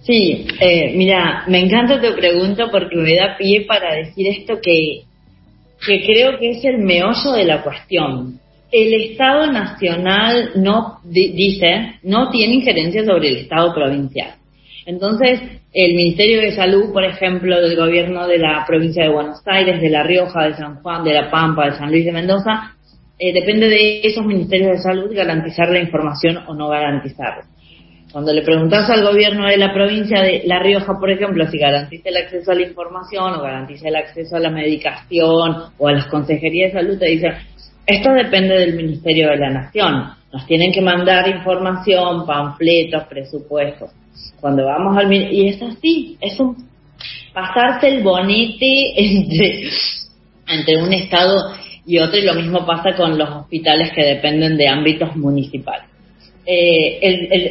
Sí, 0.00 0.46
eh, 0.58 0.94
mira, 0.96 1.44
me 1.48 1.58
encanta 1.58 2.00
tu 2.00 2.14
pregunta 2.16 2.70
porque 2.70 2.96
me 2.96 3.14
da 3.14 3.36
pie 3.36 3.66
para 3.68 3.94
decir 3.94 4.26
esto 4.28 4.58
que, 4.62 5.02
que 5.86 6.06
creo 6.06 6.38
que 6.38 6.52
es 6.52 6.64
el 6.64 6.78
meollo 6.78 7.32
de 7.32 7.44
la 7.44 7.62
cuestión. 7.62 8.40
El 8.72 8.94
Estado 8.94 9.52
Nacional 9.52 10.52
no 10.54 10.98
dice, 11.04 11.96
no 12.04 12.30
tiene 12.30 12.54
injerencia 12.54 13.04
sobre 13.04 13.28
el 13.28 13.36
Estado 13.36 13.74
provincial. 13.74 14.36
Entonces, 14.86 15.40
el 15.72 15.94
Ministerio 15.94 16.40
de 16.40 16.52
Salud, 16.52 16.92
por 16.92 17.04
ejemplo, 17.04 17.60
del 17.60 17.76
gobierno 17.76 18.26
de 18.26 18.38
la 18.38 18.64
provincia 18.66 19.04
de 19.04 19.12
Buenos 19.12 19.40
Aires, 19.46 19.80
de 19.80 19.88
La 19.88 20.02
Rioja, 20.02 20.44
de 20.44 20.54
San 20.54 20.82
Juan, 20.82 21.04
de 21.04 21.14
La 21.14 21.30
Pampa, 21.30 21.66
de 21.66 21.78
San 21.78 21.90
Luis 21.90 22.04
de 22.04 22.12
Mendoza, 22.12 22.74
eh, 23.18 23.32
depende 23.32 23.68
de 23.68 24.00
esos 24.02 24.26
ministerios 24.26 24.72
de 24.72 24.82
salud 24.82 25.14
garantizar 25.14 25.70
la 25.70 25.78
información 25.78 26.38
o 26.48 26.54
no 26.54 26.68
garantizarla. 26.68 27.44
Cuando 28.10 28.32
le 28.32 28.42
preguntas 28.42 28.90
al 28.90 29.04
gobierno 29.04 29.46
de 29.46 29.56
la 29.56 29.72
provincia 29.72 30.20
de 30.20 30.42
La 30.44 30.58
Rioja, 30.58 30.98
por 30.98 31.10
ejemplo, 31.10 31.46
si 31.46 31.56
garantiza 31.56 32.10
el 32.10 32.16
acceso 32.18 32.52
a 32.52 32.54
la 32.54 32.62
información 32.62 33.32
o 33.32 33.42
garantiza 33.42 33.88
el 33.88 33.96
acceso 33.96 34.36
a 34.36 34.40
la 34.40 34.50
medicación 34.50 35.56
o 35.78 35.88
a 35.88 35.92
las 35.92 36.06
consejerías 36.08 36.72
de 36.72 36.80
salud, 36.80 36.98
te 36.98 37.06
dice, 37.06 37.28
esto 37.86 38.12
depende 38.12 38.54
del 38.58 38.74
Ministerio 38.74 39.28
de 39.30 39.36
la 39.38 39.50
Nación. 39.50 40.21
Nos 40.32 40.46
tienen 40.46 40.72
que 40.72 40.80
mandar 40.80 41.28
información, 41.28 42.26
panfletos, 42.26 43.04
presupuestos. 43.04 43.90
Cuando 44.40 44.64
vamos 44.64 44.96
al... 44.96 45.12
Y 45.12 45.48
es 45.48 45.62
así, 45.62 46.16
es 46.20 46.38
un 46.40 46.72
pasarse 47.32 47.88
el 47.88 48.02
bonete 48.02 48.92
entre, 48.96 49.70
entre 50.48 50.82
un 50.82 50.92
Estado 50.92 51.52
y 51.86 51.98
otro 51.98 52.18
y 52.18 52.22
lo 52.22 52.34
mismo 52.34 52.64
pasa 52.64 52.94
con 52.96 53.18
los 53.18 53.28
hospitales 53.28 53.92
que 53.92 54.04
dependen 54.04 54.56
de 54.56 54.68
ámbitos 54.68 55.16
municipales. 55.16 55.86
Eh, 56.44 56.98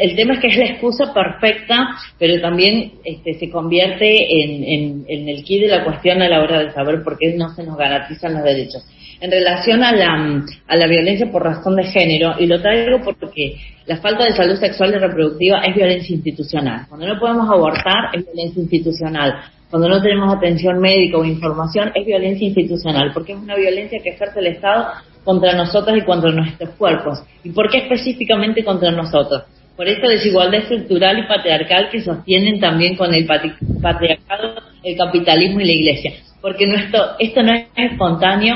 el, 0.02 0.16
tema 0.18 0.34
es 0.34 0.40
que 0.42 0.48
es 0.48 0.58
la 0.58 0.66
excusa 0.66 1.14
perfecta, 1.14 1.96
pero 2.20 2.42
también 2.42 2.92
este, 3.06 3.36
se 3.36 3.50
convierte 3.50 4.44
en, 4.44 5.06
el 5.08 5.44
key 5.46 5.60
de 5.60 5.70
la 5.70 5.86
cuestión 5.86 6.22
a 6.22 6.28
la 6.28 6.42
hora 6.42 6.62
de 6.62 6.72
saber 6.72 7.02
por 7.02 7.18
qué 7.18 7.34
no 7.38 7.54
se 7.56 7.64
nos 7.64 7.78
garantizan 7.78 8.34
los 8.34 8.44
derechos. 8.44 8.86
En 9.22 9.30
relación 9.30 9.84
a 9.84 9.92
la, 9.92 10.44
a 10.68 10.76
la 10.76 10.88
violencia 10.88 11.32
por 11.32 11.44
razón 11.44 11.76
de 11.76 11.84
género, 11.84 12.34
y 12.40 12.48
lo 12.48 12.60
traigo 12.60 13.02
porque 13.04 13.56
la 13.86 13.98
falta 13.98 14.26
de 14.26 14.32
salud 14.32 14.56
sexual 14.56 14.96
y 14.96 14.98
reproductiva 14.98 15.62
es 15.62 15.76
violencia 15.76 16.16
institucional. 16.16 16.88
Cuando 16.90 17.06
no 17.06 17.20
podemos 17.20 17.48
abortar 17.48 18.10
es 18.14 18.26
violencia 18.26 18.64
institucional. 18.64 19.44
Cuando 19.70 19.90
no 19.90 20.02
tenemos 20.02 20.36
atención 20.36 20.80
médica 20.80 21.20
o 21.20 21.24
información 21.24 21.92
es 21.94 22.04
violencia 22.04 22.48
institucional, 22.48 23.12
porque 23.14 23.34
es 23.34 23.38
una 23.38 23.56
violencia 23.56 24.00
que 24.02 24.10
ejerce 24.10 24.40
el 24.40 24.48
Estado 24.48 24.88
contra 25.24 25.54
nosotros 25.54 25.96
y 25.96 26.02
contra 26.02 26.32
nuestros 26.32 26.72
cuerpos. 26.72 27.24
¿Y 27.44 27.52
por 27.52 27.70
qué 27.70 27.78
específicamente 27.78 28.66
contra 28.66 28.90
nosotros? 28.90 29.44
Por 29.78 29.88
esta 29.88 30.08
desigualdad 30.08 30.62
estructural 30.62 31.20
y 31.20 31.28
patriarcal 31.28 31.90
que 31.92 32.02
sostienen 32.02 32.60
también 32.60 32.96
con 32.96 33.14
el 33.14 33.28
patriarcado, 33.28 34.64
el 34.84 34.98
capitalismo 34.98 35.60
y 35.60 35.66
la 35.66 35.72
iglesia. 35.74 36.14
Porque 36.42 36.66
nuestro, 36.66 37.20
esto 37.20 37.44
no 37.44 37.54
es 37.54 37.68
espontáneo 37.76 38.56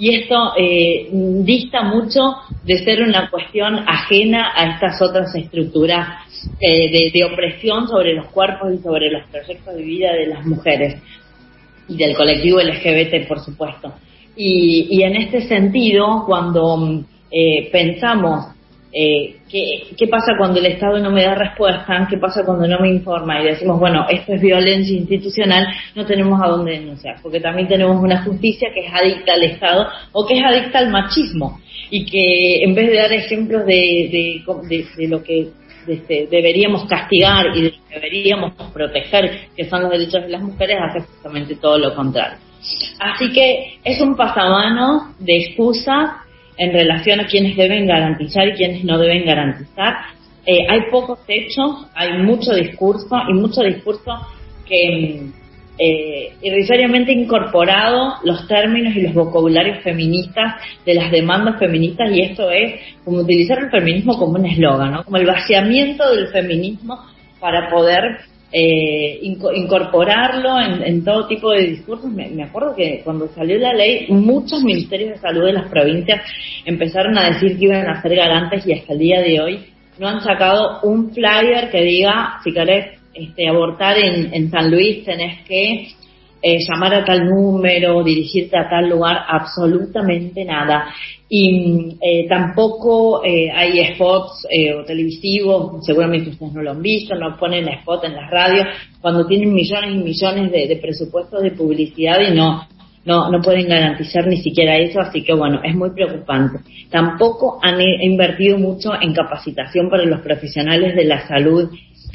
y 0.00 0.14
esto 0.14 0.54
eh, 0.56 1.10
dista 1.12 1.82
mucho 1.82 2.36
de 2.64 2.82
ser 2.82 3.02
una 3.02 3.28
cuestión 3.28 3.86
ajena 3.86 4.50
a 4.56 4.72
estas 4.72 5.00
otras 5.02 5.34
estructuras 5.34 6.24
eh, 6.58 7.10
de, 7.12 7.24
opresión 7.24 7.86
sobre 7.86 8.14
los 8.14 8.28
cuerpos 8.28 8.72
y 8.72 8.82
sobre 8.82 9.10
los 9.10 9.28
proyectos 9.28 9.74
de 9.76 9.82
vida 9.82 10.14
de 10.14 10.28
las 10.28 10.46
mujeres 10.46 11.02
y 11.86 11.98
del 11.98 12.16
colectivo 12.16 12.62
LGBT, 12.62 13.28
por 13.28 13.40
supuesto. 13.40 13.92
Y, 14.34 15.02
en 15.02 15.16
este 15.16 15.42
sentido, 15.42 16.24
cuando 16.24 17.04
eh, 17.30 17.68
pensamos 17.70 18.46
eh, 18.92 19.36
¿qué, 19.48 20.06
pasa 20.08 20.32
cuando 20.36 20.58
el 20.58 20.66
Estado 20.66 20.98
no 20.98 21.10
me 21.10 21.22
da 21.22 21.34
respuesta, 21.34 22.06
qué 22.10 22.18
pasa 22.18 22.44
cuando 22.44 22.66
no 22.66 22.80
me 22.80 22.88
informa 22.88 23.40
y 23.40 23.46
decimos, 23.46 23.78
bueno, 23.78 24.06
esto 24.08 24.34
es 24.34 24.40
violencia 24.40 24.96
institucional, 24.96 25.66
no 25.94 26.04
tenemos 26.04 26.40
a 26.42 26.48
dónde 26.48 26.72
denunciar, 26.72 27.16
porque 27.22 27.40
también 27.40 27.68
tenemos 27.68 28.02
una 28.02 28.24
justicia 28.24 28.68
que 28.74 28.86
es 28.86 28.92
adicta 28.92 29.34
al 29.34 29.44
Estado 29.44 29.86
o 30.12 30.26
que 30.26 30.38
es 30.38 30.44
adicta 30.44 30.80
al 30.80 30.90
machismo. 30.90 31.60
Y 31.92 32.04
que 32.04 32.62
en 32.62 32.74
vez 32.74 32.88
de 32.88 32.96
dar 32.96 33.12
ejemplos 33.12 33.66
de, 33.66 34.42
lo 35.08 35.22
que 35.24 35.48
este, 35.88 36.28
deberíamos 36.30 36.84
castigar 36.84 37.46
y 37.56 37.62
de 37.62 37.70
lo 37.70 37.76
que 37.88 37.94
deberíamos 37.94 38.52
proteger, 38.72 39.48
que 39.56 39.68
son 39.68 39.82
los 39.82 39.90
derechos 39.90 40.22
de 40.22 40.28
las 40.28 40.42
mujeres, 40.42 40.78
hace 40.80 41.00
justamente 41.00 41.56
todo 41.56 41.78
lo 41.78 41.94
contrario. 41.94 42.38
Así 43.00 43.32
que 43.32 43.78
es 43.82 44.00
un 44.00 44.16
pasamano 44.16 45.14
de 45.18 45.38
excusa 45.38 46.24
en 46.56 46.72
relación 46.72 47.20
a 47.20 47.26
quienes 47.26 47.56
deben 47.56 47.86
garantizar 47.86 48.48
y 48.48 48.52
quienes 48.52 48.84
no 48.84 48.98
deben 48.98 49.24
garantizar. 49.24 49.96
Eh, 50.46 50.66
hay 50.68 50.90
pocos 50.90 51.18
hechos, 51.28 51.86
hay 51.94 52.18
mucho 52.22 52.54
discurso 52.54 53.16
y 53.28 53.34
mucho 53.34 53.62
discurso 53.62 54.26
que 54.66 55.26
eh, 55.82 56.34
irrisoriamente 56.42 57.10
incorporado 57.12 58.16
los 58.24 58.46
términos 58.46 58.94
y 58.94 59.00
los 59.00 59.14
vocabularios 59.14 59.82
feministas 59.82 60.56
de 60.84 60.94
las 60.94 61.10
demandas 61.10 61.58
feministas 61.58 62.10
y 62.12 62.20
esto 62.20 62.50
es 62.50 62.80
como 63.02 63.20
utilizar 63.20 63.58
el 63.58 63.70
feminismo 63.70 64.18
como 64.18 64.38
un 64.38 64.44
eslogan, 64.44 65.02
como 65.04 65.16
el 65.16 65.26
vaciamiento 65.26 66.14
del 66.14 66.28
feminismo 66.28 66.98
para 67.40 67.70
poder 67.70 68.02
eh, 68.52 69.20
incorporarlo 69.22 70.60
en, 70.60 71.04
todo 71.04 71.26
tipo 71.26 71.50
de 71.50 71.66
discursos. 71.66 72.10
Me, 72.10 72.42
acuerdo 72.42 72.74
que 72.74 73.00
cuando 73.04 73.28
salió 73.28 73.58
la 73.58 73.72
ley, 73.72 74.06
muchos 74.08 74.62
ministerios 74.62 75.10
de 75.10 75.18
salud 75.18 75.46
de 75.46 75.52
las 75.52 75.68
provincias 75.68 76.22
empezaron 76.64 77.16
a 77.16 77.30
decir 77.30 77.58
que 77.58 77.64
iban 77.66 77.88
a 77.88 78.02
ser 78.02 78.14
garantes 78.16 78.66
y 78.66 78.72
hasta 78.72 78.92
el 78.92 78.98
día 78.98 79.20
de 79.20 79.40
hoy 79.40 79.60
no 79.98 80.08
han 80.08 80.20
sacado 80.22 80.80
un 80.82 81.12
flyer 81.12 81.70
que 81.70 81.82
diga, 81.82 82.40
si 82.42 82.52
querés 82.52 82.98
este, 83.14 83.48
abortar 83.48 83.98
en, 83.98 84.32
en 84.32 84.50
San 84.50 84.70
Luis, 84.70 85.04
tenés 85.04 85.46
que 85.46 85.88
eh, 86.42 86.58
llamar 86.68 86.94
a 86.94 87.04
tal 87.04 87.28
número, 87.28 88.02
dirigirte 88.02 88.56
a 88.56 88.68
tal 88.68 88.88
lugar, 88.88 89.18
absolutamente 89.28 90.44
nada. 90.44 90.92
Y 91.28 91.96
eh, 92.00 92.26
tampoco 92.28 93.24
eh, 93.24 93.50
hay 93.50 93.94
spots 93.94 94.46
o 94.78 94.84
televisivos, 94.84 95.84
seguramente 95.84 96.30
ustedes 96.30 96.52
no 96.52 96.62
lo 96.62 96.72
han 96.72 96.82
visto, 96.82 97.14
no 97.14 97.36
ponen 97.36 97.68
spot 97.68 98.04
en 98.04 98.14
las 98.14 98.30
radios, 98.30 98.66
cuando 99.00 99.26
tienen 99.26 99.52
millones 99.52 99.94
y 99.94 99.98
millones 99.98 100.50
de, 100.50 100.66
de 100.66 100.76
presupuestos 100.76 101.42
de 101.42 101.52
publicidad 101.52 102.20
y 102.20 102.34
no, 102.34 102.66
no, 103.04 103.30
no 103.30 103.40
pueden 103.40 103.68
garantizar 103.68 104.26
ni 104.26 104.38
siquiera 104.38 104.76
eso, 104.76 105.00
así 105.00 105.22
que 105.22 105.32
bueno, 105.32 105.60
es 105.64 105.74
muy 105.74 105.90
preocupante. 105.90 106.58
Tampoco 106.90 107.58
han 107.62 107.80
invertido 107.80 108.58
mucho 108.58 108.92
en 109.00 109.14
capacitación 109.14 109.88
para 109.88 110.04
los 110.04 110.20
profesionales 110.20 110.94
de 110.94 111.04
la 111.04 111.26
salud 111.26 111.70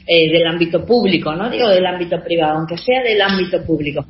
eh, 0.07 0.31
del 0.31 0.45
ámbito 0.47 0.85
público, 0.85 1.33
no 1.35 1.49
digo 1.49 1.67
del 1.69 1.85
ámbito 1.85 2.21
privado, 2.23 2.59
aunque 2.59 2.77
sea 2.77 3.01
del 3.03 3.21
ámbito 3.21 3.63
público. 3.63 4.05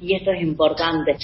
Y 0.00 0.14
esto 0.14 0.32
es 0.32 0.42
importante. 0.42 1.16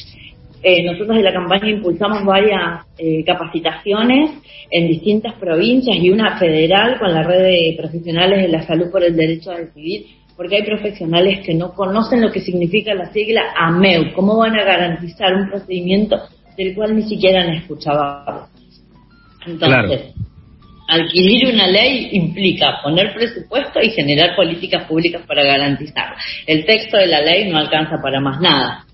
Eh, 0.63 0.83
nosotros 0.85 1.17
en 1.17 1.25
la 1.25 1.33
campaña 1.33 1.71
impulsamos 1.71 2.25
varias 2.25 2.85
eh, 2.99 3.23
capacitaciones 3.25 4.31
en 4.71 4.89
distintas 4.89 5.35
provincias 5.35 5.97
y 5.97 6.11
una 6.11 6.39
federal 6.39 6.99
con 6.99 7.13
la 7.13 7.23
red 7.23 7.43
de 7.43 7.75
profesionales 7.79 8.43
de 8.43 8.49
la 8.49 8.63
salud 8.63 8.91
por 8.91 9.05
el 9.05 9.15
derecho 9.15 9.51
a 9.51 9.59
decidir, 9.59 10.07
porque 10.37 10.57
hay 10.57 10.63
profesionales 10.65 11.45
que 11.45 11.55
no 11.55 11.73
conocen 11.73 12.21
lo 12.21 12.33
que 12.33 12.41
significa 12.41 12.95
la 12.95 13.13
sigla 13.13 13.55
AMEU. 13.57 14.13
¿Cómo 14.15 14.39
van 14.39 14.59
a 14.59 14.65
garantizar 14.65 15.35
un 15.35 15.49
procedimiento 15.49 16.17
del 16.57 16.75
cual 16.75 16.97
ni 16.97 17.03
siquiera 17.03 17.43
han 17.43 17.51
escuchado 17.51 18.49
Entonces, 19.47 20.16
adquirir 20.89 21.53
una 21.55 21.67
ley 21.67 22.11
implica 22.13 22.81
poner 22.83 23.13
presupuesto 23.15 23.81
y 23.81 23.91
generar 23.91 24.37
políticas 24.37 24.85
públicas 24.85 25.23
para 25.27 25.45
garantizar. 25.45 26.15
El 26.47 26.65
texto 26.65 26.97
de 26.97 27.07
la 27.07 27.21
ley 27.21 27.51
no 27.51 27.59
alcanza 27.59 28.01
para 28.03 28.21
más 28.21 28.41
nada. 28.41 28.87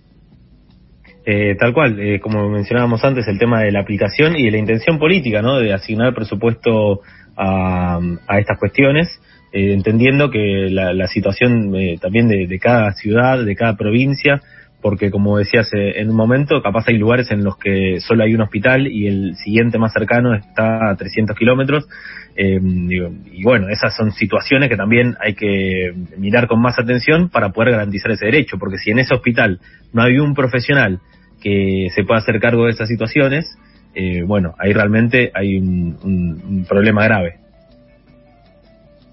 Eh, 1.24 1.54
tal 1.58 1.72
cual, 1.72 2.00
eh, 2.00 2.18
como 2.18 2.48
mencionábamos 2.48 3.04
antes, 3.04 3.28
el 3.28 3.38
tema 3.38 3.62
de 3.62 3.70
la 3.70 3.80
aplicación 3.80 4.34
y 4.36 4.44
de 4.44 4.50
la 4.50 4.58
intención 4.58 4.98
política, 4.98 5.40
¿no? 5.40 5.58
De 5.58 5.72
asignar 5.72 6.14
presupuesto 6.14 7.00
a, 7.36 8.00
estas 8.38 8.58
cuestiones, 8.58 9.08
eh, 9.52 9.72
entendiendo 9.72 10.30
que 10.30 10.68
la, 10.68 11.06
situación 11.06 11.72
también 12.00 12.28
de, 12.28 12.58
cada 12.58 12.92
ciudad, 12.92 13.44
de 13.44 13.54
cada 13.54 13.76
provincia, 13.76 14.42
porque 14.82 15.10
como 15.10 15.38
decías 15.38 15.70
en 15.72 16.10
un 16.10 16.16
momento, 16.16 16.60
capaz 16.60 16.88
hay 16.88 16.98
lugares 16.98 17.30
en 17.30 17.44
los 17.44 17.56
que 17.56 18.00
solo 18.00 18.24
hay 18.24 18.34
un 18.34 18.42
hospital 18.42 18.88
y 18.88 19.06
el 19.06 19.36
siguiente 19.36 19.78
más 19.78 19.92
cercano 19.92 20.34
está 20.34 20.90
a 20.90 20.96
300 20.96 21.36
kilómetros. 21.36 21.88
Eh, 22.34 22.58
y, 22.60 23.44
bueno, 23.44 23.68
esas 23.68 23.94
son 23.96 24.10
situaciones 24.10 24.68
que 24.68 24.76
también 24.76 25.16
hay 25.20 25.34
que 25.34 25.92
mirar 26.16 26.48
con 26.48 26.60
más 26.60 26.78
atención 26.78 27.28
para 27.28 27.50
poder 27.50 27.70
garantizar 27.70 28.10
ese 28.10 28.26
derecho, 28.26 28.58
porque 28.58 28.78
si 28.78 28.90
en 28.90 28.98
ese 28.98 29.14
hospital 29.14 29.60
no 29.92 30.02
hay 30.02 30.18
un 30.18 30.34
profesional 30.34 30.98
que 31.40 31.88
se 31.94 32.02
pueda 32.04 32.20
hacer 32.20 32.40
cargo 32.40 32.64
de 32.64 32.72
esas 32.72 32.88
situaciones, 32.88 33.56
eh, 33.94 34.22
bueno, 34.22 34.54
ahí 34.58 34.72
realmente 34.72 35.30
hay 35.34 35.58
un 35.58 36.66
problema 36.68 37.04
grave. 37.04 37.36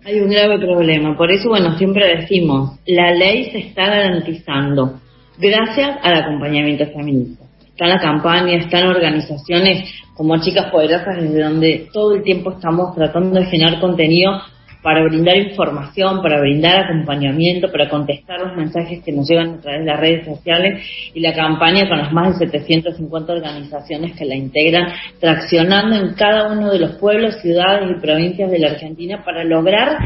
Hay 0.06 0.22
un 0.22 0.30
grave 0.30 0.58
problema, 0.58 1.16
por 1.16 1.30
eso, 1.30 1.50
bueno, 1.50 1.78
siempre 1.78 2.18
decimos, 2.18 2.80
la 2.88 3.12
ley 3.12 3.52
se 3.52 3.60
está 3.60 3.86
garantizando 3.86 5.00
gracias 5.40 5.98
al 6.04 6.16
acompañamiento 6.16 6.86
feminista. 6.88 7.46
Está 7.70 7.86
en 7.86 7.92
la 7.92 8.00
campaña, 8.02 8.56
están 8.56 8.88
organizaciones 8.88 9.90
como 10.14 10.38
Chicas 10.42 10.70
Poderosas, 10.70 11.16
desde 11.22 11.44
donde 11.44 11.88
todo 11.94 12.16
el 12.16 12.24
tiempo 12.24 12.52
estamos 12.52 12.94
tratando 12.94 13.40
de 13.40 13.46
generar 13.46 13.80
contenido 13.80 14.42
para 14.82 15.04
brindar 15.04 15.38
información, 15.38 16.22
para 16.22 16.40
brindar 16.40 16.86
acompañamiento, 16.86 17.72
para 17.72 17.90
contestar 17.90 18.40
los 18.40 18.56
mensajes 18.56 19.04
que 19.04 19.12
nos 19.12 19.30
llegan 19.30 19.56
a 19.56 19.62
través 19.62 19.82
de 19.82 19.86
las 19.86 20.00
redes 20.00 20.26
sociales 20.26 20.86
y 21.14 21.20
la 21.20 21.34
campaña 21.34 21.88
con 21.88 21.98
las 21.98 22.12
más 22.14 22.40
de 22.40 22.48
750 22.48 23.34
organizaciones 23.34 24.18
que 24.18 24.26
la 24.26 24.36
integran, 24.36 24.92
traccionando 25.20 25.96
en 25.96 26.14
cada 26.16 26.52
uno 26.52 26.72
de 26.72 26.80
los 26.80 26.96
pueblos, 26.98 27.36
ciudades 27.42 27.90
y 27.90 28.02
provincias 28.02 28.52
de 28.52 28.60
la 28.60 28.72
Argentina 28.72 29.22
para 29.24 29.44
lograr 29.44 29.98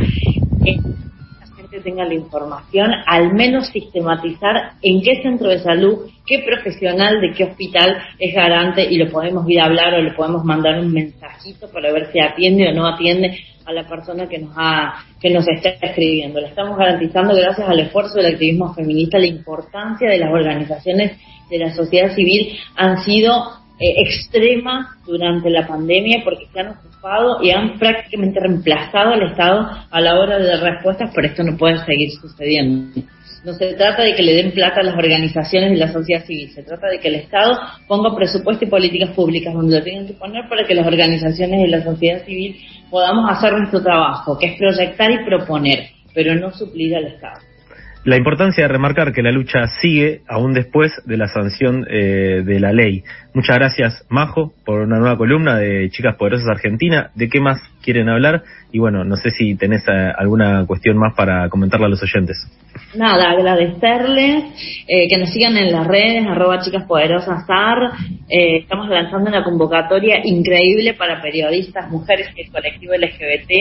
tenga 1.82 2.06
la 2.06 2.14
información, 2.14 2.92
al 3.06 3.34
menos 3.34 3.68
sistematizar 3.68 4.74
en 4.82 5.02
qué 5.02 5.22
centro 5.22 5.50
de 5.50 5.60
salud, 5.60 6.10
qué 6.26 6.40
profesional 6.40 7.20
de 7.22 7.34
qué 7.34 7.46
hospital 7.46 7.98
es 8.20 8.34
garante 8.34 8.86
y 8.90 8.98
lo 8.98 9.10
podemos 9.12 9.50
ir 9.50 9.60
a 9.60 9.66
hablar 9.66 9.94
o 9.94 10.02
le 10.02 10.12
podemos 10.12 10.44
mandar 10.44 10.80
un 10.80 10.92
mensajito 10.92 11.70
para 11.72 11.92
ver 11.92 12.12
si 12.12 12.20
atiende 12.20 12.70
o 12.70 12.74
no 12.74 12.88
atiende 12.88 13.38
a 13.66 13.74
la 13.74 13.88
persona 13.88 14.28
que 14.28 14.40
nos 14.40 14.52
ha, 14.56 15.06
que 15.22 15.30
nos 15.30 15.48
está 15.48 15.70
escribiendo. 15.82 16.40
Le 16.40 16.48
estamos 16.48 16.78
garantizando 16.78 17.34
gracias 17.34 17.68
al 17.68 17.80
esfuerzo 17.80 18.18
del 18.18 18.34
activismo 18.34 18.74
feminista 18.74 19.18
la 19.18 19.28
importancia 19.28 20.10
de 20.10 20.20
las 20.20 20.32
organizaciones 20.32 21.18
de 21.50 21.58
la 21.60 21.74
sociedad 21.74 22.14
civil 22.14 22.58
han 22.76 23.04
sido 23.04 23.32
eh, 23.80 23.94
extrema 24.06 24.98
durante 25.06 25.50
la 25.50 25.68
pandemia 25.68 26.22
porque 26.24 26.48
se 26.52 26.60
han 26.60 26.76
y 27.42 27.52
han 27.52 27.78
prácticamente 27.78 28.40
reemplazado 28.40 29.12
al 29.12 29.24
Estado 29.24 29.70
a 29.90 30.02
la 30.02 30.20
hora 30.20 30.40
de 30.40 30.48
dar 30.48 30.62
respuestas, 30.62 31.12
pero 31.14 31.28
esto 31.28 31.44
no 31.44 31.58
puede 31.58 31.78
seguir 31.86 32.12
sucediendo. 32.12 33.02
No 33.44 33.54
se 33.54 33.74
trata 33.74 34.04
de 34.04 34.16
que 34.16 34.24
le 34.24 34.36
den 34.36 34.52
plata 34.52 34.80
a 34.80 34.84
las 34.84 34.96
organizaciones 34.96 35.72
de 35.72 35.78
la 35.78 35.92
sociedad 35.92 36.24
civil, 36.24 36.50
se 36.52 36.64
trata 36.64 36.88
de 36.88 37.00
que 37.00 37.10
el 37.10 37.16
Estado 37.16 37.60
ponga 37.90 38.16
presupuesto 38.16 38.64
y 38.64 38.70
políticas 38.70 39.10
públicas 39.10 39.54
donde 39.54 39.80
lo 39.80 39.84
tengan 39.84 40.08
que 40.08 40.14
poner 40.14 40.48
para 40.48 40.66
que 40.66 40.74
las 40.74 40.88
organizaciones 40.88 41.62
de 41.62 41.68
la 41.68 41.84
sociedad 41.84 42.24
civil 42.24 42.58
podamos 42.90 43.30
hacer 43.30 43.52
nuestro 43.52 43.84
trabajo, 43.84 44.38
que 44.38 44.48
es 44.48 44.58
proyectar 44.58 45.12
y 45.12 45.26
proponer, 45.26 45.90
pero 46.14 46.36
no 46.36 46.52
suplir 46.52 46.96
al 46.96 47.08
Estado 47.08 47.53
la 48.06 48.18
importancia 48.18 48.64
de 48.64 48.68
remarcar 48.68 49.14
que 49.14 49.22
la 49.22 49.32
lucha 49.32 49.66
sigue 49.82 50.22
aún 50.28 50.54
después 50.54 50.92
de 51.06 51.16
la 51.16 51.28
sanción 51.28 51.86
eh, 51.90 52.44
de 52.44 52.60
la 52.60 52.74
ley. 52.74 53.04
Muchas 53.34 53.58
gracias, 53.58 54.06
Majo, 54.10 54.52
por 54.66 54.82
una 54.82 55.00
nueva 55.00 55.18
columna 55.18 55.56
de 55.56 55.90
Chicas 55.90 56.18
Poderosas 56.18 56.50
Argentina. 56.50 57.12
¿De 57.16 57.30
qué 57.30 57.40
más 57.40 57.60
quieren 57.82 58.10
hablar? 58.10 58.44
Y 58.74 58.80
bueno, 58.80 59.06
no 59.06 59.16
sé 59.16 59.30
si 59.32 59.56
tenés 59.56 59.88
eh, 59.88 60.12
alguna 60.18 60.66
cuestión 60.68 60.98
más 60.98 61.16
para 61.16 61.48
comentarle 61.48 61.86
a 61.86 61.90
los 61.90 62.04
oyentes. 62.04 62.38
Nada, 62.94 63.32
agradecerles 63.32 64.84
eh, 64.88 65.08
que 65.08 65.18
nos 65.18 65.32
sigan 65.32 65.56
en 65.56 65.72
las 65.72 65.88
redes, 65.88 66.26
arroba 66.28 66.60
Chicas 66.60 66.84
Poderosas 66.86 67.46
estamos 68.28 68.90
lanzando 68.90 69.30
una 69.30 69.44
convocatoria 69.44 70.20
increíble 70.24 70.94
para 70.96 71.22
periodistas, 71.22 71.90
mujeres 71.90 72.30
y 72.36 72.42
el 72.42 72.52
colectivo 72.52 72.94
LGBT. 72.94 73.52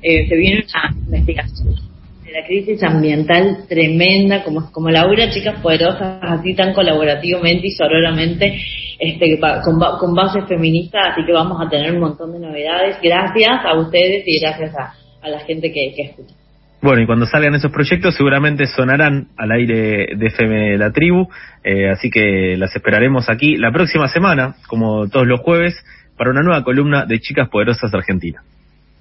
se 0.00 0.36
viene 0.36 0.64
una 1.08 1.18
investigación 1.18 1.91
la 2.32 2.44
crisis 2.46 2.82
ambiental 2.82 3.64
tremenda, 3.68 4.42
como, 4.42 4.72
como 4.72 4.90
Laura, 4.90 5.30
chicas 5.30 5.60
poderosas, 5.60 6.18
así 6.22 6.54
tan 6.54 6.72
colaborativamente 6.72 7.66
y 7.66 7.70
sororamente, 7.72 8.58
este, 8.98 9.38
con, 9.38 9.78
con 9.98 10.14
base 10.14 10.42
feminista, 10.42 10.98
así 11.10 11.24
que 11.24 11.32
vamos 11.32 11.60
a 11.60 11.68
tener 11.68 11.92
un 11.92 12.00
montón 12.00 12.32
de 12.32 12.40
novedades. 12.40 12.96
Gracias 13.02 13.64
a 13.64 13.78
ustedes 13.78 14.24
y 14.26 14.40
gracias 14.40 14.74
a, 14.76 15.28
la 15.28 15.40
gente 15.40 15.72
que, 15.72 15.92
escucha. 15.96 16.34
Bueno, 16.80 17.02
y 17.02 17.06
cuando 17.06 17.26
salgan 17.26 17.54
esos 17.54 17.70
proyectos 17.70 18.16
seguramente 18.16 18.66
sonarán 18.66 19.28
al 19.36 19.52
aire 19.52 20.16
de 20.16 20.26
FM 20.26 20.78
La 20.78 20.90
Tribu, 20.90 21.28
eh, 21.62 21.90
así 21.90 22.10
que 22.10 22.56
las 22.56 22.74
esperaremos 22.74 23.28
aquí 23.30 23.56
la 23.56 23.70
próxima 23.70 24.08
semana, 24.08 24.56
como 24.66 25.08
todos 25.08 25.28
los 25.28 25.40
jueves, 25.40 25.76
para 26.16 26.30
una 26.30 26.42
nueva 26.42 26.64
columna 26.64 27.04
de 27.06 27.20
Chicas 27.20 27.48
Poderosas 27.48 27.94
Argentina. 27.94 28.42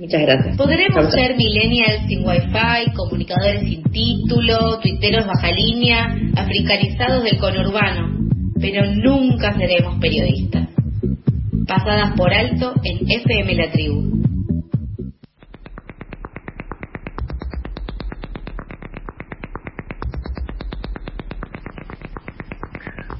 Muchas 0.01 0.21
gracias. 0.23 0.57
Podremos 0.57 1.13
ser 1.13 1.35
millennials 1.35 2.07
sin 2.07 2.27
wifi, 2.27 2.91
comunicadores 2.95 3.61
sin 3.61 3.83
título, 3.83 4.79
tuiteros 4.79 5.27
baja 5.27 5.51
línea, 5.51 6.17
africanizados 6.35 7.23
del 7.23 7.37
conurbano, 7.37 8.09
pero 8.59 8.83
nunca 8.95 9.53
seremos 9.53 9.99
periodistas. 9.99 10.69
Pasadas 11.67 12.13
por 12.17 12.33
alto 12.33 12.73
en 12.83 13.11
FM 13.11 13.53
La 13.53 13.71
Tribu. 13.71 14.23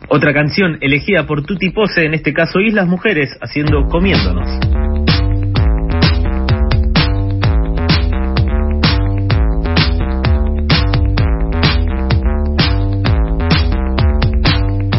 Otra 0.09 0.33
canción 0.33 0.79
elegida 0.81 1.27
por 1.27 1.45
Tuti 1.45 1.69
Pose, 1.69 2.05
en 2.05 2.15
este 2.15 2.33
caso 2.33 2.59
Islas 2.59 2.87
Mujeres, 2.87 3.29
haciendo 3.39 3.87
Comiéndonos. 3.87 4.70